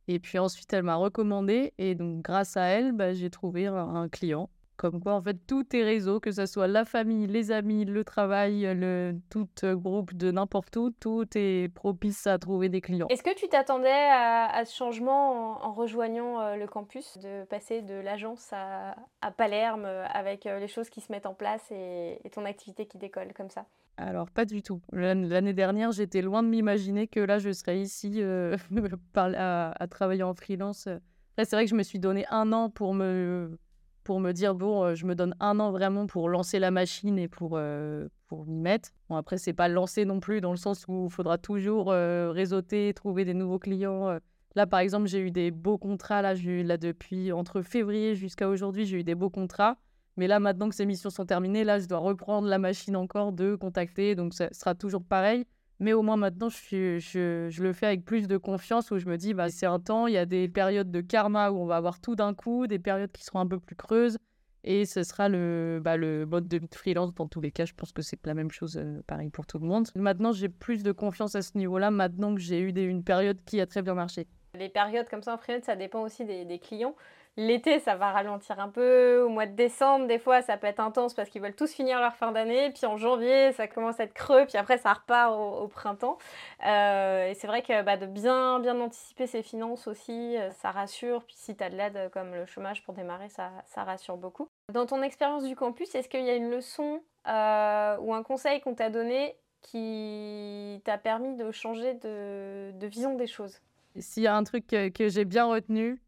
et 0.07 0.19
puis 0.19 0.39
ensuite, 0.39 0.71
elle 0.73 0.83
m'a 0.83 0.95
recommandé. 0.95 1.73
Et 1.77 1.95
donc, 1.95 2.21
grâce 2.21 2.57
à 2.57 2.63
elle, 2.63 2.91
bah, 2.91 3.13
j'ai 3.13 3.29
trouvé 3.29 3.67
un, 3.67 4.09
client. 4.09 4.49
Comme 4.75 4.99
quoi, 4.99 5.13
en 5.13 5.21
fait, 5.21 5.37
tout 5.47 5.75
est 5.75 5.83
réseau, 5.83 6.19
que 6.19 6.31
ce 6.31 6.45
soit 6.45 6.67
la 6.67 6.83
famille, 6.83 7.27
les 7.27 7.51
amis, 7.51 7.85
le 7.85 8.03
travail, 8.03 8.63
le, 8.75 9.15
tout 9.29 9.47
euh, 9.63 9.75
groupe 9.75 10.13
de 10.13 10.31
n'importe 10.31 10.75
où, 10.75 10.89
tout 10.89 11.27
est 11.35 11.71
propice 11.73 12.25
à 12.25 12.39
trouver 12.39 12.69
des 12.69 12.81
clients. 12.81 13.07
Est-ce 13.09 13.23
que 13.23 13.35
tu 13.35 13.47
t'attendais 13.47 13.89
à, 13.89 14.65
ce 14.65 14.75
changement 14.75 15.63
en, 15.63 15.73
rejoignant 15.73 16.41
euh, 16.41 16.55
le 16.55 16.67
campus, 16.67 17.17
de 17.19 17.45
passer 17.45 17.81
de 17.81 17.93
l'agence 17.93 18.51
à, 18.51 18.95
Palerme 19.37 19.85
euh, 19.85 20.05
avec 20.07 20.45
les 20.45 20.67
choses 20.67 20.89
qui 20.89 21.01
se 21.01 21.11
mettent 21.11 21.27
en 21.27 21.35
place 21.35 21.71
et 21.71 22.19
ton 22.31 22.43
activité 22.43 22.87
qui 22.87 22.97
décolle 22.97 23.31
comme 23.33 23.51
ça? 23.51 23.65
Alors, 23.97 24.29
pas 24.31 24.45
du 24.45 24.63
tout. 24.63 24.81
L'année 24.91 25.53
dernière, 25.53 25.91
j'étais 25.91 26.21
loin 26.21 26.41
de 26.41 26.47
m'imaginer 26.47 27.07
que 27.07 27.19
là, 27.19 27.37
je 27.37 27.51
serais 27.51 27.79
ici 27.79 28.15
euh, 28.17 28.57
à, 29.15 29.87
travailler 29.89 30.23
en 30.23 30.33
freelance. 30.33 30.89
c'est 31.37 31.51
vrai 31.51 31.65
que 31.65 31.69
je 31.69 31.75
me 31.75 31.83
suis 31.83 31.99
donné 31.99 32.25
un 32.31 32.51
an 32.53 32.71
pour 32.71 32.95
me, 32.95 33.57
pour 34.03 34.19
me 34.19 34.31
dire, 34.31 34.55
bon, 34.55 34.83
euh, 34.83 34.95
je 34.95 35.05
me 35.05 35.13
donne 35.13 35.35
un 35.39 35.59
an 35.59 35.71
vraiment 35.71 36.07
pour 36.07 36.27
lancer 36.27 36.57
la 36.57 36.71
machine 36.71 37.19
et 37.19 37.27
pour, 37.27 37.51
euh, 37.53 38.07
pour 38.27 38.47
m'y 38.47 38.59
mettre. 38.59 38.89
Bon, 39.09 39.15
après, 39.15 39.37
c'est 39.37 39.53
pas 39.53 39.67
lancer 39.67 40.05
non 40.05 40.19
plus, 40.19 40.41
dans 40.41 40.51
le 40.51 40.57
sens 40.57 40.85
où 40.87 41.05
il 41.09 41.13
faudra 41.13 41.37
toujours 41.37 41.91
réseauter, 41.91 42.93
trouver 42.95 43.25
des 43.25 43.35
nouveaux 43.35 43.59
clients. 43.59 44.17
Là, 44.55 44.65
par 44.65 44.79
exemple, 44.79 45.07
j'ai 45.07 45.19
eu 45.19 45.29
des 45.29 45.51
beaux 45.51 45.77
contrats. 45.77 46.23
Là, 46.23 46.33
là 46.33 46.77
depuis 46.77 47.31
entre 47.31 47.61
février 47.61 48.15
jusqu'à 48.15 48.49
aujourd'hui, 48.49 48.85
j'ai 48.85 48.99
eu 49.01 49.03
des 49.03 49.15
beaux 49.15 49.29
contrats. 49.29 49.77
Mais 50.17 50.27
là, 50.27 50.39
maintenant 50.39 50.69
que 50.69 50.75
ces 50.75 50.85
missions 50.85 51.09
sont 51.09 51.25
terminées, 51.25 51.63
là, 51.63 51.79
je 51.79 51.87
dois 51.87 51.97
reprendre 51.97 52.47
la 52.47 52.59
machine 52.59 52.95
encore 52.95 53.31
de 53.31 53.55
contacter. 53.55 54.15
Donc, 54.15 54.33
ça 54.33 54.49
sera 54.53 54.75
toujours 54.75 55.03
pareil. 55.03 55.45
Mais 55.79 55.93
au 55.93 56.01
moins 56.01 56.17
maintenant, 56.17 56.49
je, 56.49 57.61
le 57.61 57.73
fais 57.73 57.87
avec 57.87 58.05
plus 58.05 58.27
de 58.27 58.37
confiance 58.37 58.91
où 58.91 58.99
je 58.99 59.07
me 59.07 59.17
dis, 59.17 59.33
bah, 59.33 59.49
c'est 59.49 59.65
un 59.65 59.79
temps, 59.79 60.07
il 60.07 60.13
y 60.13 60.17
a 60.17 60.25
des 60.25 60.47
périodes 60.47 60.91
de 60.91 61.01
karma 61.01 61.51
où 61.51 61.57
on 61.57 61.65
va 61.65 61.77
avoir 61.77 61.99
tout 61.99 62.15
d'un 62.15 62.33
coup, 62.33 62.67
des 62.67 62.79
périodes 62.79 63.11
qui 63.11 63.23
seront 63.23 63.39
un 63.39 63.47
peu 63.47 63.59
plus 63.59 63.75
creuses. 63.75 64.17
Et 64.63 64.85
ce 64.85 65.03
sera 65.03 65.27
le, 65.27 65.81
bah, 65.83 65.97
le 65.97 66.25
mode 66.25 66.47
de 66.47 66.61
freelance 66.73 67.13
dans 67.15 67.27
tous 67.27 67.41
les 67.41 67.51
cas. 67.51 67.65
Je 67.65 67.73
pense 67.73 67.91
que 67.91 68.01
c'est 68.01 68.25
la 68.25 68.33
même 68.33 68.49
chose, 68.49 68.77
euh, 68.77 69.01
pareil 69.07 69.29
pour 69.29 69.45
tout 69.45 69.59
le 69.59 69.65
monde. 69.65 69.89
Maintenant, 69.95 70.31
j'ai 70.31 70.47
plus 70.47 70.83
de 70.83 70.93
confiance 70.93 71.35
à 71.35 71.41
ce 71.41 71.57
niveau-là, 71.57 71.91
maintenant 71.91 72.33
que 72.33 72.39
j'ai 72.39 72.59
eu 72.59 72.69
une 72.69 73.03
période 73.03 73.43
qui 73.45 73.59
a 73.59 73.65
très 73.65 73.81
bien 73.81 73.93
marché. 73.93 74.25
Les 74.57 74.69
périodes 74.69 75.09
comme 75.09 75.23
ça 75.23 75.33
en 75.33 75.37
freelance, 75.37 75.65
ça 75.65 75.75
dépend 75.75 76.01
aussi 76.03 76.23
des 76.23 76.59
clients. 76.59 76.95
L'été, 77.35 77.79
ça 77.79 77.95
va 77.95 78.11
ralentir 78.11 78.59
un 78.59 78.69
peu. 78.69 79.23
Au 79.23 79.29
mois 79.29 79.47
de 79.47 79.55
décembre, 79.55 80.05
des 80.05 80.19
fois, 80.19 80.43
ça 80.43 80.55
peut 80.55 80.67
être 80.67 80.79
intense 80.79 81.15
parce 81.15 81.29
qu'ils 81.29 81.41
veulent 81.41 81.55
tous 81.55 81.73
finir 81.73 81.99
leur 81.99 82.15
fin 82.15 82.31
d'année. 82.31 82.69
Puis 82.69 82.85
en 82.85 82.95
janvier, 82.95 83.51
ça 83.53 83.67
commence 83.67 83.99
à 83.99 84.03
être 84.03 84.13
creux. 84.13 84.45
Puis 84.45 84.57
après, 84.57 84.77
ça 84.77 84.93
repart 84.93 85.33
au, 85.33 85.67
printemps. 85.67 86.19
Euh, 86.65 87.29
et 87.29 87.33
c'est 87.33 87.47
vrai 87.47 87.63
que 87.63 87.81
bah, 87.81 87.97
de 87.97 88.05
bien, 88.05 88.59
bien 88.59 88.79
anticiper 88.79 89.25
ses 89.25 89.41
finances 89.41 89.87
aussi, 89.87 90.37
euh, 90.37 90.51
ça 90.51 90.69
rassure. 90.69 91.23
Puis 91.23 91.35
si 91.35 91.55
tu 91.55 91.63
as 91.63 91.71
de 91.71 91.75
l'aide 91.75 92.11
comme 92.13 92.35
le 92.35 92.45
chômage 92.45 92.83
pour 92.83 92.93
démarrer, 92.93 93.29
ça, 93.29 93.49
ça 93.65 93.83
rassure 93.83 94.17
beaucoup. 94.17 94.47
Dans 94.71 94.85
ton 94.85 95.01
expérience 95.01 95.43
du 95.43 95.55
campus, 95.55 95.95
est-ce 95.95 96.09
qu'il 96.09 96.25
y 96.25 96.29
a 96.29 96.35
une 96.35 96.51
leçon 96.51 97.01
euh, 97.27 97.97
ou 97.99 98.13
un 98.13 98.21
conseil 98.21 98.61
qu'on 98.61 98.75
t'a 98.75 98.91
donné 98.91 99.35
qui 99.61 100.81
t'a 100.85 100.99
permis 100.99 101.35
de 101.35 101.51
changer 101.51 101.95
de, 101.95 102.71
de 102.73 102.87
vision 102.87 103.15
des 103.15 103.27
choses? 103.27 103.59
S'il 103.97 104.23
y 104.23 104.27
a 104.27 104.35
un 104.35 104.43
truc 104.43 104.67
que 104.67 105.09
j'ai 105.09 105.25
bien 105.25 105.45
retenu, 105.45 105.99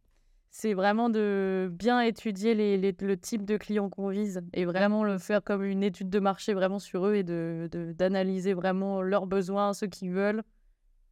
c'est 0.58 0.74
vraiment 0.74 1.10
de 1.10 1.70
bien 1.70 2.00
étudier 2.00 2.56
le 2.56 3.15
type 3.15 3.44
de 3.44 3.58
clients 3.58 3.89
qu'on 3.89 4.08
vise 4.08 4.41
et 4.54 4.63
vraiment 4.63 5.04
le 5.04 5.18
faire 5.18 5.44
comme 5.44 5.65
une 5.65 5.84
étude 5.84 6.10
de 6.10 6.20
marché 6.20 6.54
vraiment 6.54 6.80
sur 6.80 7.06
eux 7.08 7.15
et 7.15 7.24
de, 7.24 7.68
d'analyser 7.98 8.54
vraiment 8.54 9.02
leurs 9.02 9.28
besoins, 9.28 9.74
ce 9.74 9.84
qu'ils 9.84 10.12
veulent. 10.12 10.44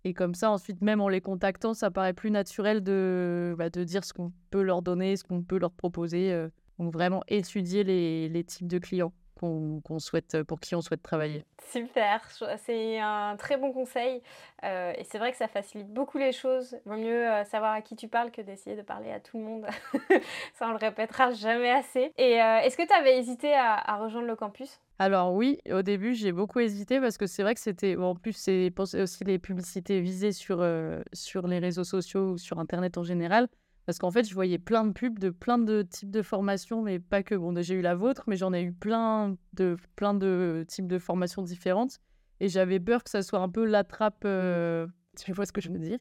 Et 0.06 0.14
comme 0.14 0.34
ça, 0.34 0.50
ensuite, 0.50 0.82
même 0.82 1.02
en 1.02 1.10
les 1.10 1.20
contactant, 1.20 1.74
ça 1.74 1.92
paraît 1.92 2.14
plus 2.14 2.32
naturel 2.32 2.82
de, 2.84 3.54
bah, 3.58 3.70
de 3.70 3.84
dire 3.84 4.06
ce 4.06 4.14
qu'on 4.14 4.32
peut 4.50 4.62
leur 4.62 4.82
donner, 4.82 5.18
ce 5.18 5.26
qu'on 5.26 5.44
peut 5.44 5.60
leur 5.60 5.74
proposer. 5.74 6.32
Euh. 6.32 6.48
Donc 6.80 6.94
vraiment 6.94 7.22
étudier 7.28 7.84
les 7.84 8.44
types 8.46 8.68
de 8.68 8.78
clients 8.78 9.12
qu'on 9.40 10.00
souhaite, 10.00 10.44
pour 10.44 10.60
qui 10.60 10.76
on 10.76 10.82
souhaite 10.82 11.02
travailler. 11.02 11.46
Super, 11.72 12.22
c'est 12.58 13.00
un 13.00 13.36
très 13.38 13.58
bon 13.58 13.72
conseil. 13.72 14.22
Euh, 14.64 14.94
et 14.98 15.04
c'est 15.04 15.18
vrai 15.18 15.32
que 15.32 15.38
ça 15.38 15.48
facilite 15.48 15.92
beaucoup 15.92 16.18
les 16.18 16.32
choses. 16.32 16.78
Vaut 16.86 16.98
mieux 16.98 17.30
euh, 17.30 17.44
savoir 17.46 17.74
à 17.74 17.82
qui 17.82 17.96
tu 17.96 18.08
parles 18.08 18.32
que 18.32 18.42
d'essayer 18.42 18.76
de 18.76 18.82
parler 18.82 19.12
à 19.12 19.20
tout 19.20 19.38
le 19.38 19.44
monde. 19.44 19.66
ça, 20.54 20.68
on 20.68 20.72
le 20.72 20.78
répétera 20.78 21.32
jamais 21.32 21.72
assez. 21.72 22.12
Et 22.18 22.42
euh, 22.42 22.60
est-ce 22.60 22.78
que 22.78 22.86
tu 22.86 22.94
avais 22.94 23.18
hésité 23.18 23.54
à, 23.54 23.98
rejoindre 23.98 24.28
le 24.28 24.36
campus? 24.36 24.80
Alors 25.00 25.34
oui, 25.34 25.60
au 25.72 25.82
début 25.82 26.14
j'ai 26.14 26.32
beaucoup 26.32 26.60
hésité 26.60 27.02
parce 27.02 27.18
que 27.18 27.26
c'est 27.26 27.42
vrai 27.42 27.56
que 27.56 27.60
c'était, 27.60 27.96
en 27.98 28.16
plus 28.16 28.34
c'est 28.34 28.72
aussi 28.80 29.24
les 29.24 29.40
publicités 29.40 30.02
visées 30.02 30.32
sur, 30.32 30.66
sur 31.14 31.48
les 31.48 31.60
réseaux 31.60 31.84
sociaux 31.84 32.32
ou 32.32 32.38
sur 32.38 32.60
Internet 32.60 32.98
en 32.98 33.04
général. 33.04 33.48
Parce 33.86 34.00
qu'en 34.00 34.12
fait, 34.12 34.28
je 34.28 34.34
voyais 34.34 34.58
plein 34.58 34.86
de 34.86 34.92
pubs 34.92 35.20
de 35.20 35.30
plein 35.30 35.58
de 35.58 35.82
types 35.82 36.12
de 36.12 36.22
formations, 36.22 36.82
mais 36.82 37.00
pas 37.00 37.24
que. 37.24 37.36
Bon, 37.36 37.54
j'ai 37.62 37.76
eu 37.76 37.82
la 37.82 37.96
vôtre, 37.96 38.24
mais 38.28 38.38
j'en 38.38 38.54
ai 38.54 38.62
eu 38.62 38.72
plein 38.72 39.36
de, 39.54 39.78
plein 39.96 40.14
de 40.14 40.66
types 40.68 40.88
de 40.88 41.00
formations 41.00 41.42
différentes. 41.42 42.00
Et 42.40 42.48
j'avais 42.48 42.80
peur 42.80 43.04
que 43.04 43.10
ça 43.10 43.22
soit 43.22 43.40
un 43.40 43.50
peu 43.50 43.66
l'attrape. 43.66 44.24
Euh... 44.26 44.88
Tu 45.16 45.32
vois 45.32 45.46
ce 45.46 45.52
que 45.52 45.62
je 45.62 45.70
veux 45.70 45.78
dire? 45.78 46.00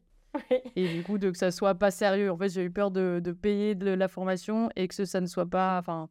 Et 0.75 0.87
du 0.87 1.03
coup, 1.03 1.19
de, 1.19 1.29
que 1.29 1.37
ça 1.37 1.51
soit 1.51 1.75
pas 1.75 1.91
sérieux. 1.91 2.31
En 2.31 2.37
fait, 2.37 2.49
j'ai 2.49 2.63
eu 2.63 2.71
peur 2.71 2.89
de, 2.89 3.21
de, 3.23 3.31
payer 3.31 3.75
de 3.75 3.91
la 3.91 4.07
formation 4.07 4.71
et 4.75 4.87
que 4.87 5.05
ça 5.05 5.21
ne 5.21 5.27
soit 5.27 5.45
pas. 5.45 5.77
Enfin, 5.77 6.09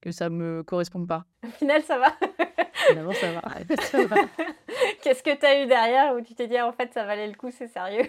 que 0.00 0.10
ça 0.10 0.30
me 0.30 0.62
corresponde 0.62 1.06
pas. 1.06 1.26
Au 1.46 1.50
final, 1.50 1.82
ça 1.82 1.98
va. 1.98 2.14
Finalement, 2.86 3.12
ça 3.12 3.32
va. 3.32 3.40
Qu'est-ce 5.02 5.22
que 5.22 5.38
tu 5.38 5.46
as 5.46 5.62
eu 5.62 5.66
derrière 5.66 6.14
où 6.14 6.20
tu 6.20 6.34
t'es 6.34 6.46
dit, 6.46 6.56
ah, 6.56 6.66
en 6.66 6.72
fait, 6.72 6.92
ça 6.92 7.04
valait 7.04 7.26
le 7.26 7.34
coup, 7.34 7.50
c'est 7.50 7.68
sérieux? 7.68 8.08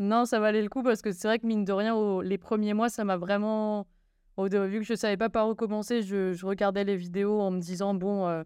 Non, 0.00 0.24
ça 0.24 0.40
valait 0.40 0.62
le 0.62 0.68
coup 0.68 0.82
parce 0.82 1.02
que 1.02 1.12
c'est 1.12 1.28
vrai 1.28 1.38
que 1.38 1.46
mine 1.46 1.64
de 1.64 1.72
rien, 1.72 1.94
au- 1.94 2.22
les 2.22 2.38
premiers 2.38 2.74
mois, 2.74 2.88
ça 2.88 3.04
m'a 3.04 3.16
vraiment. 3.16 3.86
Au 4.36 4.44
vu 4.48 4.78
que 4.80 4.84
je 4.86 4.94
savais 4.94 5.18
pas 5.18 5.28
par 5.28 5.48
où 5.48 5.54
commencer, 5.54 6.00
je, 6.02 6.32
je 6.32 6.46
regardais 6.46 6.82
les 6.84 6.96
vidéos 6.96 7.38
en 7.40 7.50
me 7.50 7.60
disant, 7.60 7.92
bon, 7.92 8.26
euh, 8.26 8.42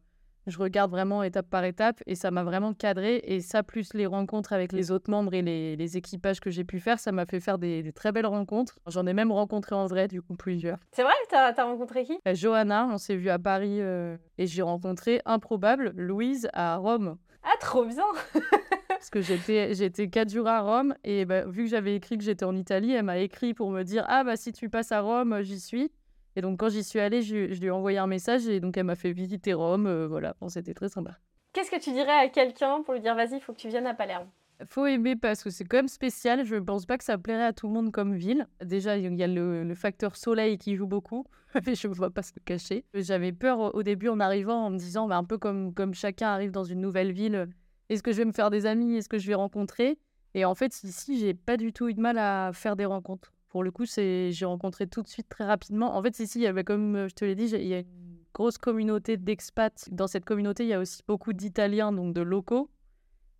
je 0.49 0.59
regarde 0.59 0.91
vraiment 0.91 1.23
étape 1.23 1.49
par 1.49 1.63
étape 1.65 2.03
et 2.07 2.17
ça 2.17 2.33
m'a 2.33 2.43
vraiment 2.43 2.75
cadré. 2.75 3.21
Et 3.25 3.41
ça, 3.41 3.63
plus 3.63 3.95
les 3.95 4.07
rencontres 4.07 4.53
avec 4.53 4.73
les 4.73 4.91
autres 4.91 5.09
membres 5.09 5.33
et 5.35 5.43
les, 5.43 5.77
les 5.77 5.97
équipages 5.97 6.41
que 6.41 6.51
j'ai 6.51 6.65
pu 6.65 6.81
faire, 6.81 6.99
ça 6.99 7.13
m'a 7.13 7.25
fait 7.27 7.39
faire 7.39 7.59
des, 7.59 7.85
des 7.85 7.93
très 7.93 8.11
belles 8.11 8.27
rencontres. 8.27 8.81
J'en 8.89 9.07
ai 9.07 9.13
même 9.15 9.31
rencontré 9.31 9.77
en 9.77 9.87
vrai, 9.87 10.09
du 10.09 10.21
coup, 10.21 10.35
plusieurs. 10.35 10.79
C'est 10.91 11.03
vrai 11.05 11.13
T'as 11.31 11.53
as 11.57 11.65
rencontré 11.65 12.05
qui? 12.05 12.19
Euh, 12.27 12.35
Johanna, 12.35 12.89
on 12.91 12.99
s'est 12.99 13.15
vu 13.17 13.29
à 13.31 13.39
Paris 13.39 13.81
euh, 13.81 14.17
et 14.39 14.47
j'ai 14.49 14.63
rencontré 14.63 15.21
improbable 15.25 15.93
Louise 15.97 16.49
à 16.55 16.77
Rome. 16.77 17.17
Ah, 17.45 17.55
trop 17.61 17.85
bien 17.85 18.05
Parce 19.05 19.11
que 19.11 19.21
j'étais 19.21 19.75
j'étais 19.75 20.09
quatre 20.09 20.31
jours 20.33 20.47
à 20.49 20.63
Rome 20.63 20.95
et 21.05 21.27
bah, 21.27 21.45
vu 21.45 21.65
que 21.65 21.69
j'avais 21.69 21.95
écrit 21.95 22.17
que 22.17 22.25
j'étais 22.25 22.47
en 22.47 22.57
Italie, 22.57 22.93
elle 22.93 23.03
m'a 23.05 23.19
écrit 23.19 23.53
pour 23.53 23.71
me 23.71 23.83
dire 23.83 24.03
ah 24.09 24.25
bah 24.25 24.35
si 24.39 24.51
tu 24.51 24.71
passes 24.71 24.93
à 24.93 25.03
Rome, 25.03 25.43
j'y 25.43 25.61
suis. 25.61 25.93
Et 26.37 26.41
donc 26.41 26.59
quand 26.59 26.71
j'y 26.71 26.83
suis 26.83 27.01
allée, 27.01 27.21
je, 27.21 27.53
je 27.53 27.61
lui 27.61 27.67
ai 27.67 27.71
envoyé 27.71 27.99
un 27.99 28.07
message 28.07 28.49
et 28.49 28.61
donc 28.61 28.79
elle 28.79 28.85
m'a 28.85 28.95
fait 28.95 29.13
visiter 29.13 29.53
Rome. 29.53 29.87
euh, 29.87 30.09
voilà, 30.09 30.35
Bon, 30.41 30.49
c'était 30.49 30.73
très 30.73 30.89
sympa. 30.89 31.19
Qu'est-ce 31.53 31.71
que 31.71 31.79
tu 31.79 31.93
dirais 31.93 32.13
à 32.19 32.29
quelqu'un 32.31 32.81
pour 32.83 32.95
lui 32.95 33.01
dire 33.03 33.15
vas-y, 33.15 33.35
il 33.35 33.41
faut 33.41 33.53
que 33.53 33.59
tu 33.61 33.69
viennes 33.69 33.87
à 33.87 33.93
Palerme? 33.93 34.27
Faut 34.71 34.87
aimer 34.87 35.17
parce 35.17 35.45
que 35.45 35.51
c'est 35.51 35.65
quand 35.67 35.77
même 35.77 35.89
spécial. 35.89 36.43
Je 36.47 36.55
ne 36.55 36.61
pense 36.61 36.87
pas 36.87 36.97
que 36.97 37.05
ça 37.05 37.19
plairait 37.19 37.45
à 37.45 37.53
tout 37.53 37.67
le 37.67 37.75
monde 37.75 37.93
comme 37.93 38.15
ville. 38.15 38.47
Déjà, 38.65 38.97
il 38.97 39.15
y 39.17 39.23
a 39.23 39.27
le, 39.27 39.65
le 39.65 39.75
facteur 39.75 40.17
soleil 40.17 40.57
qui 40.57 40.77
joue 40.77 40.87
beaucoup. 40.87 41.27
je 41.55 41.89
ne 41.89 41.93
vais 41.93 42.09
pas 42.11 42.23
se 42.23 42.33
le 42.37 42.41
cacher. 42.43 42.87
J'avais 42.95 43.33
peur 43.33 43.59
au- 43.59 43.71
au 43.73 43.83
début 43.83 44.09
en 44.09 44.19
arrivant 44.19 44.65
en 44.65 44.71
me 44.71 44.79
disant, 44.79 45.09
bah, 45.09 45.19
un 45.19 45.25
peu 45.25 45.37
comme, 45.37 45.75
comme 45.75 45.93
chacun 45.93 46.29
arrive 46.29 46.53
dans 46.53 46.65
une 46.65 46.81
nouvelle 46.81 47.13
ville, 47.13 47.49
est-ce 47.89 48.03
que 48.03 48.13
je 48.13 48.19
vais 48.19 48.25
me 48.25 48.33
faire 48.33 48.51
des 48.51 48.67
amis 48.67 48.97
Est-ce 48.97 49.09
que 49.09 49.19
je 49.19 49.27
vais 49.27 49.35
rencontrer? 49.35 49.99
Et 50.35 50.45
en 50.45 50.55
fait, 50.55 50.83
ici, 50.83 51.19
j'ai 51.19 51.35
pas 51.35 51.57
du 51.57 51.73
tout 51.73 51.89
eu 51.89 51.95
de 51.95 52.01
mal 52.01 52.19
à 52.19 52.51
faire 52.53 52.77
des 52.77 52.85
rencontres. 52.85 53.33
Pour 53.49 53.63
le 53.63 53.71
coup, 53.71 53.87
c'est 53.87 54.33
j'ai 54.33 54.47
rencontré 54.47 54.87
tout 54.87 55.03
de 55.03 55.09
suite 55.09 55.29
très 55.29 55.45
rapidement. 55.45 55.97
En 55.97 56.03
fait, 56.03 56.19
ici, 56.19 56.41
il 56.41 56.43
y 56.43 56.47
avait, 56.47 56.65
comme 56.65 56.97
euh, 56.97 57.09
je 57.09 57.15
te 57.15 57.25
l'ai 57.25 57.37
dit, 57.37 57.45
il 57.45 57.67
y 57.67 57.75
a 57.75 57.79
une 57.81 58.19
grosse 58.33 58.59
communauté 58.59 59.17
d'expats. 59.17 59.89
Dans 59.93 60.09
cette 60.09 60.25
communauté, 60.25 60.65
il 60.65 60.69
y 60.69 60.73
a 60.73 60.81
aussi 60.81 61.03
beaucoup 61.07 61.33
d'Italiens, 61.33 61.93
donc 61.93 62.15
de 62.15 62.21
locaux. 62.21 62.69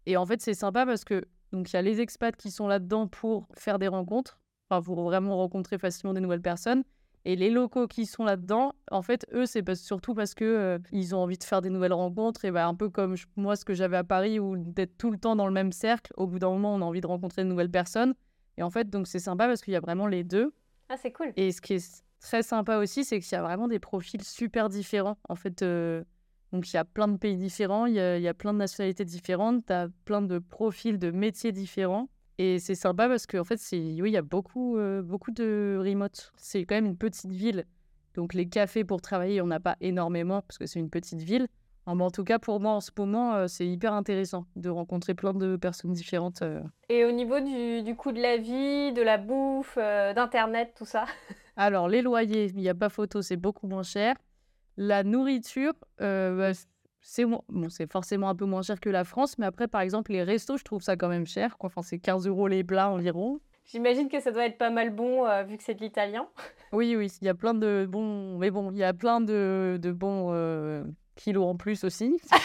Et 0.07 0.17
en 0.17 0.25
fait, 0.25 0.41
c'est 0.41 0.55
sympa 0.55 0.87
parce 0.87 1.05
que 1.05 1.25
donc 1.53 1.71
il 1.71 1.75
y 1.75 1.77
a 1.77 1.83
les 1.83 2.01
expats 2.01 2.37
qui 2.37 2.51
sont 2.51 2.67
là-dedans 2.67 3.07
pour 3.07 3.47
faire 3.55 3.79
des 3.79 3.89
rencontres, 3.89 4.41
enfin 4.69 4.83
pour 4.83 5.03
vraiment 5.03 5.37
rencontrer 5.37 5.79
facilement 5.79 6.13
des 6.13 6.21
nouvelles 6.21 6.43
personnes. 6.43 6.85
Et 7.27 7.37
les 7.37 7.49
locaux 7.51 7.87
qui 7.87 8.05
sont 8.05 8.25
là-dedans, 8.25 8.75
en 8.91 9.01
fait, 9.01 9.27
eux, 9.33 9.47
c'est 9.47 9.63
parce- 9.63 9.81
surtout 9.81 10.13
parce 10.15 10.35
que 10.35 10.45
euh, 10.45 10.79
ils 10.93 11.15
ont 11.15 11.19
envie 11.19 11.39
de 11.39 11.45
faire 11.45 11.63
des 11.63 11.71
nouvelles 11.71 11.93
rencontres. 11.95 12.45
Et 12.45 12.51
bah, 12.51 12.67
un 12.67 12.75
peu 12.75 12.91
comme 12.91 13.17
je- 13.17 13.27
moi, 13.37 13.57
ce 13.57 13.65
que 13.65 13.73
j'avais 13.73 13.97
à 13.97 14.05
Paris, 14.05 14.39
où 14.39 14.57
d'être 14.59 14.99
tout 14.99 15.11
le 15.11 15.17
temps 15.19 15.35
dans 15.35 15.47
le 15.47 15.53
même 15.53 15.73
cercle, 15.73 16.13
au 16.17 16.27
bout 16.27 16.39
d'un 16.39 16.51
moment, 16.51 16.75
on 16.75 16.83
a 16.83 16.85
envie 16.85 17.01
de 17.01 17.07
rencontrer 17.07 17.43
de 17.43 17.49
nouvelles 17.49 17.71
personnes. 17.71 18.15
Et 18.59 18.63
en 18.63 18.71
fait, 18.71 18.91
donc 18.91 19.07
c'est 19.09 19.19
sympa 19.21 19.47
parce 19.47 19.63
qu'il 19.63 19.73
y 19.73 19.77
a 19.77 19.81
vraiment 19.81 20.07
les 20.07 20.23
deux. 20.23 20.53
Ah, 20.91 20.97
c'est 20.99 21.13
cool. 21.13 21.33
Et 21.37 21.51
ce 21.51 21.61
qui 21.63 21.75
est 21.75 22.05
très 22.21 22.43
sympa 22.43 22.77
aussi, 22.77 23.05
c'est 23.05 23.21
qu'il 23.21 23.33
y 23.33 23.37
a 23.37 23.43
vraiment 23.43 23.69
des 23.69 23.79
profils 23.79 24.23
super 24.23 24.69
différents. 24.69 25.17
En 25.29 25.35
fait, 25.35 25.63
euh, 25.63 26.05
donc 26.53 26.71
il 26.71 26.77
y 26.77 26.79
a 26.79 26.85
plein 26.85 27.09
de 27.09 27.17
pays 27.17 27.37
différents, 27.37 27.87
il 27.87 27.95
y 27.95 28.01
a, 28.01 28.19
il 28.19 28.23
y 28.23 28.29
a 28.29 28.35
plein 28.35 28.53
de 28.53 28.59
nationalités 28.59 29.05
différentes, 29.07 29.65
tu 29.67 29.73
as 29.73 29.89
plein 30.05 30.21
de 30.23 30.39
profils 30.39 30.99
de 30.99 31.11
métiers 31.11 31.53
différents. 31.53 32.09
Et 32.39 32.59
c'est 32.59 32.75
sympa 32.75 33.09
parce 33.09 33.27
qu'en 33.27 33.45
fait, 33.45 33.59
c'est, 33.59 33.79
oui, 33.79 34.11
il 34.11 34.13
y 34.13 34.17
a 34.17 34.23
beaucoup, 34.23 34.77
euh, 34.77 35.03
beaucoup 35.03 35.31
de 35.31 35.79
remote. 35.81 36.33
C'est 36.37 36.65
quand 36.65 36.75
même 36.75 36.87
une 36.87 36.97
petite 36.97 37.31
ville. 37.31 37.65
Donc 38.15 38.35
les 38.35 38.49
cafés 38.49 38.85
pour 38.85 39.01
travailler, 39.01 39.41
on 39.41 39.47
n'a 39.47 39.61
pas 39.61 39.77
énormément 39.81 40.43
parce 40.43 40.59
que 40.59 40.67
c'est 40.67 40.81
une 40.81 40.91
petite 40.91 41.21
ville. 41.23 41.47
Ah, 41.87 41.93
en 41.93 42.11
tout 42.11 42.25
cas, 42.25 42.39
pour 42.39 42.61
moi, 42.61 42.73
en 42.73 42.81
ce 42.81 42.91
moment, 42.97 43.35
euh, 43.35 43.47
c'est 43.47 43.67
hyper 43.67 43.93
intéressant 43.93 44.47
de 44.57 44.71
rencontrer 44.71 45.15
plein 45.15 45.35
de 45.35 45.57
personnes 45.57 45.93
différentes. 45.93 46.43
euh. 46.43 46.63
Et 46.89 47.05
au 47.05 47.13
niveau 47.13 47.41
du, 47.41 47.83
du 47.83 47.95
coût 47.95 48.11
de 48.11 48.21
la 48.21 48.37
vie, 48.37 48.93
de 48.93 49.03
la 49.03 49.19
bouffe, 49.19 49.77
d'internet, 49.77 50.73
tout 50.77 50.87
ça? 50.87 51.05
Alors, 51.57 51.89
les 51.89 52.03
loyers, 52.03 52.47
il 52.47 52.57
n'y 52.57 52.69
a 52.69 52.75
pas 52.75 52.89
photo, 52.89 53.21
c'est 53.23 53.37
beaucoup 53.37 53.67
moins 53.67 53.83
cher. 53.83 54.17
La 54.77 55.05
nourriture, 55.05 55.75
bah, 55.99 56.53
c'est 57.07 57.27
bon, 57.27 57.43
c'est 57.69 57.91
forcément 57.93 58.31
un 58.31 58.35
peu 58.35 58.47
moins 58.47 58.63
cher 58.63 58.81
que 58.81 58.89
la 58.89 59.05
France, 59.05 59.37
mais 59.39 59.45
après, 59.45 59.69
par 59.69 59.83
exemple, 59.83 60.11
les 60.11 60.23
restos, 60.23 60.57
je 60.57 60.65
trouve 60.65 60.81
ça 60.83 60.97
quand 60.97 61.09
même 61.09 61.27
cher. 61.27 61.55
Enfin, 61.61 61.83
c'est 61.83 61.99
15 61.99 62.27
euros 62.27 62.49
les 62.49 62.65
plats 62.65 62.89
environ. 62.91 63.41
J'imagine 63.67 64.09
que 64.09 64.21
ça 64.21 64.33
doit 64.33 64.47
être 64.47 64.57
pas 64.57 64.71
mal 64.71 64.89
bon 64.89 65.27
euh, 65.27 65.43
vu 65.43 65.59
que 65.59 65.63
c'est 65.63 65.75
de 65.75 65.81
l'italien. 65.81 66.27
Oui, 66.73 66.97
oui, 66.97 67.13
il 67.21 67.27
y 67.27 67.29
a 67.29 67.35
plein 67.35 67.53
de 67.53 67.87
bons. 67.89 68.39
Mais 68.39 68.51
bon, 68.51 68.71
il 68.73 68.79
y 68.79 68.85
a 68.85 68.95
plein 68.95 69.21
de, 69.21 69.79
de 69.81 69.93
bons 69.93 70.31
euh, 70.33 70.83
kilos 71.15 71.45
en 71.47 71.57
plus 71.57 71.85
aussi. 71.85 72.19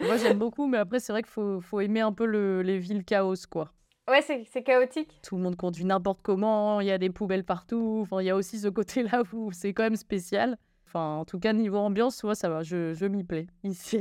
Moi, 0.00 0.16
j'aime 0.16 0.38
beaucoup, 0.38 0.66
mais 0.66 0.78
après, 0.78 0.98
c'est 1.00 1.12
vrai 1.12 1.22
qu'il 1.22 1.30
faut, 1.30 1.60
faut 1.60 1.80
aimer 1.80 2.00
un 2.00 2.12
peu 2.12 2.24
le- 2.24 2.62
les 2.62 2.78
villes 2.78 3.04
chaos, 3.04 3.34
quoi. 3.50 3.72
Ouais, 4.08 4.22
c'est 4.22 4.44
c'est 4.50 4.62
chaotique. 4.62 5.20
tout 5.22 5.36
le 5.36 5.42
monde 5.42 5.56
conduit 5.56 5.84
n'importe 5.84 6.20
comment, 6.22 6.80
il 6.80 6.86
y 6.86 6.90
a 6.90 6.98
des 6.98 7.10
poubelles 7.10 7.44
partout. 7.44 7.98
Enfin, 8.02 8.20
il 8.22 8.26
y 8.26 8.30
a 8.30 8.36
aussi 8.36 8.58
ce 8.58 8.68
côté-là 8.68 9.22
où 9.32 9.52
c'est 9.52 9.72
quand 9.74 9.82
même 9.84 9.96
spécial. 9.96 10.56
Enfin, 10.90 11.18
en 11.18 11.24
tout 11.24 11.38
cas, 11.38 11.52
niveau 11.52 11.78
ambiance, 11.78 12.24
moi, 12.24 12.34
ça 12.34 12.48
va, 12.48 12.62
je, 12.64 12.94
je 12.94 13.06
m'y 13.06 13.22
plais 13.22 13.46
ici. 13.64 14.00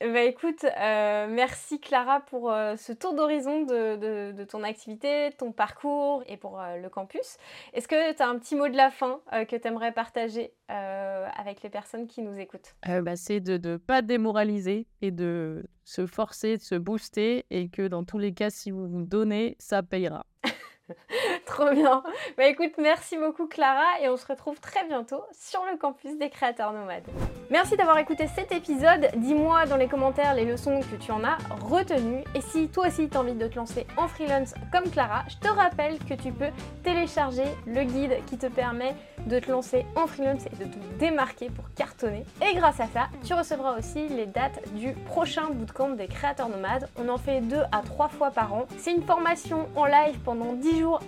Bah 0.00 0.22
écoute, 0.22 0.64
euh, 0.64 1.26
merci 1.30 1.80
Clara 1.80 2.20
pour 2.20 2.52
euh, 2.52 2.76
ce 2.76 2.92
tour 2.92 3.14
d'horizon 3.14 3.62
de, 3.62 3.96
de- 3.96 4.32
de 4.32 4.44
ton 4.44 4.62
activité, 4.62 5.30
ton 5.38 5.50
parcours 5.50 6.22
et 6.26 6.36
pour 6.36 6.60
euh, 6.60 6.76
le 6.76 6.88
campus. 6.90 7.36
Est-ce 7.72 7.88
que 7.88 8.12
tu 8.14 8.22
as 8.22 8.28
un 8.28 8.38
petit 8.38 8.54
mot 8.54 8.68
de 8.68 8.76
la 8.76 8.90
fin 8.90 9.20
que 9.30 9.56
tu 9.56 9.66
aimerais 9.66 9.92
partager 9.92 10.52
avec 10.68 11.62
les 11.62 11.70
personnes 11.70 12.06
qui 12.06 12.22
nous 12.22 12.38
écoutent? 12.38 12.74
Bah, 12.86 13.16
c'est 13.16 13.40
de 13.40 13.56
ne 13.70 13.76
pas 13.76 14.02
démoraliser 14.02 14.86
et 15.00 15.10
de 15.10 15.64
se 15.84 16.06
forcer, 16.06 16.58
de 16.58 16.62
se 16.62 16.74
booster 16.74 17.46
et 17.50 17.68
que 17.70 17.88
dans 17.88 18.04
tous 18.04 18.18
les 18.18 18.34
cas, 18.34 18.50
si 18.50 18.70
vous 18.72 18.86
vous 18.86 19.04
donnez, 19.04 19.56
ça 19.58 19.82
payera. 19.82 20.26
Trop 21.46 21.70
bien. 21.70 22.02
Bah 22.36 22.46
écoute, 22.46 22.72
merci 22.78 23.16
beaucoup 23.18 23.46
Clara 23.46 24.00
et 24.00 24.08
on 24.08 24.16
se 24.16 24.26
retrouve 24.26 24.58
très 24.60 24.86
bientôt 24.86 25.22
sur 25.32 25.62
le 25.70 25.76
campus 25.76 26.16
des 26.18 26.30
créateurs 26.30 26.72
nomades. 26.72 27.04
Merci 27.50 27.76
d'avoir 27.76 27.98
écouté 27.98 28.26
cet 28.34 28.52
épisode. 28.52 29.10
Dis-moi 29.16 29.66
dans 29.66 29.76
les 29.76 29.88
commentaires 29.88 30.34
les 30.34 30.46
leçons 30.46 30.80
que 30.80 30.96
tu 30.96 31.12
en 31.12 31.22
as 31.22 31.36
retenues 31.60 32.24
et 32.34 32.40
si 32.40 32.68
toi 32.68 32.86
aussi 32.86 33.08
tu 33.08 33.16
as 33.16 33.20
envie 33.20 33.34
de 33.34 33.46
te 33.46 33.56
lancer 33.56 33.86
en 33.96 34.08
freelance 34.08 34.54
comme 34.72 34.90
Clara, 34.90 35.24
je 35.28 35.36
te 35.36 35.48
rappelle 35.48 35.98
que 35.98 36.14
tu 36.14 36.32
peux 36.32 36.50
télécharger 36.82 37.44
le 37.66 37.84
guide 37.84 38.24
qui 38.26 38.38
te 38.38 38.46
permet 38.46 38.94
de 39.26 39.38
te 39.38 39.50
lancer 39.50 39.86
en 39.96 40.06
freelance 40.06 40.46
et 40.46 40.56
de 40.56 40.70
te 40.70 40.78
démarquer 40.98 41.50
pour 41.50 41.64
cartonner. 41.74 42.24
Et 42.42 42.54
grâce 42.54 42.80
à 42.80 42.86
ça, 42.86 43.08
tu 43.24 43.34
recevras 43.34 43.78
aussi 43.78 44.08
les 44.08 44.26
dates 44.26 44.60
du 44.74 44.92
prochain 44.92 45.50
bootcamp 45.50 45.90
des 45.90 46.06
créateurs 46.06 46.48
nomades. 46.48 46.88
On 46.96 47.08
en 47.08 47.18
fait 47.18 47.40
deux 47.40 47.62
à 47.72 47.80
trois 47.82 48.08
fois 48.08 48.30
par 48.30 48.52
an. 48.54 48.66
C'est 48.78 48.92
une 48.92 49.02
formation 49.02 49.68
en 49.76 49.86
live 49.86 50.18
pendant 50.24 50.52
10 50.54 50.78
jours 50.78 51.00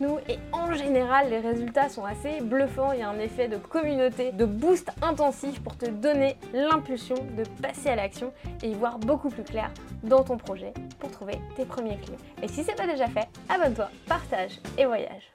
nous 0.00 0.18
et 0.28 0.38
en 0.52 0.72
général 0.72 1.30
les 1.30 1.38
résultats 1.38 1.88
sont 1.88 2.04
assez 2.04 2.40
bluffants. 2.40 2.92
Il 2.92 3.00
y 3.00 3.02
a 3.02 3.08
un 3.08 3.18
effet 3.18 3.48
de 3.48 3.56
communauté, 3.56 4.32
de 4.32 4.44
boost 4.44 4.90
intensif 5.02 5.60
pour 5.62 5.76
te 5.76 5.86
donner 5.86 6.36
l'impulsion 6.52 7.16
de 7.36 7.44
passer 7.62 7.90
à 7.90 7.96
l'action 7.96 8.32
et 8.62 8.68
y 8.68 8.74
voir 8.74 8.98
beaucoup 8.98 9.28
plus 9.28 9.44
clair 9.44 9.70
dans 10.02 10.22
ton 10.22 10.36
projet 10.36 10.72
pour 10.98 11.10
trouver 11.10 11.38
tes 11.56 11.64
premiers 11.64 11.96
clients. 11.98 12.18
Et 12.42 12.48
si 12.48 12.64
c'est 12.64 12.76
pas 12.76 12.86
déjà 12.86 13.06
fait, 13.08 13.28
abonne-toi, 13.48 13.88
partage 14.06 14.60
et 14.78 14.84
voyage. 14.84 15.30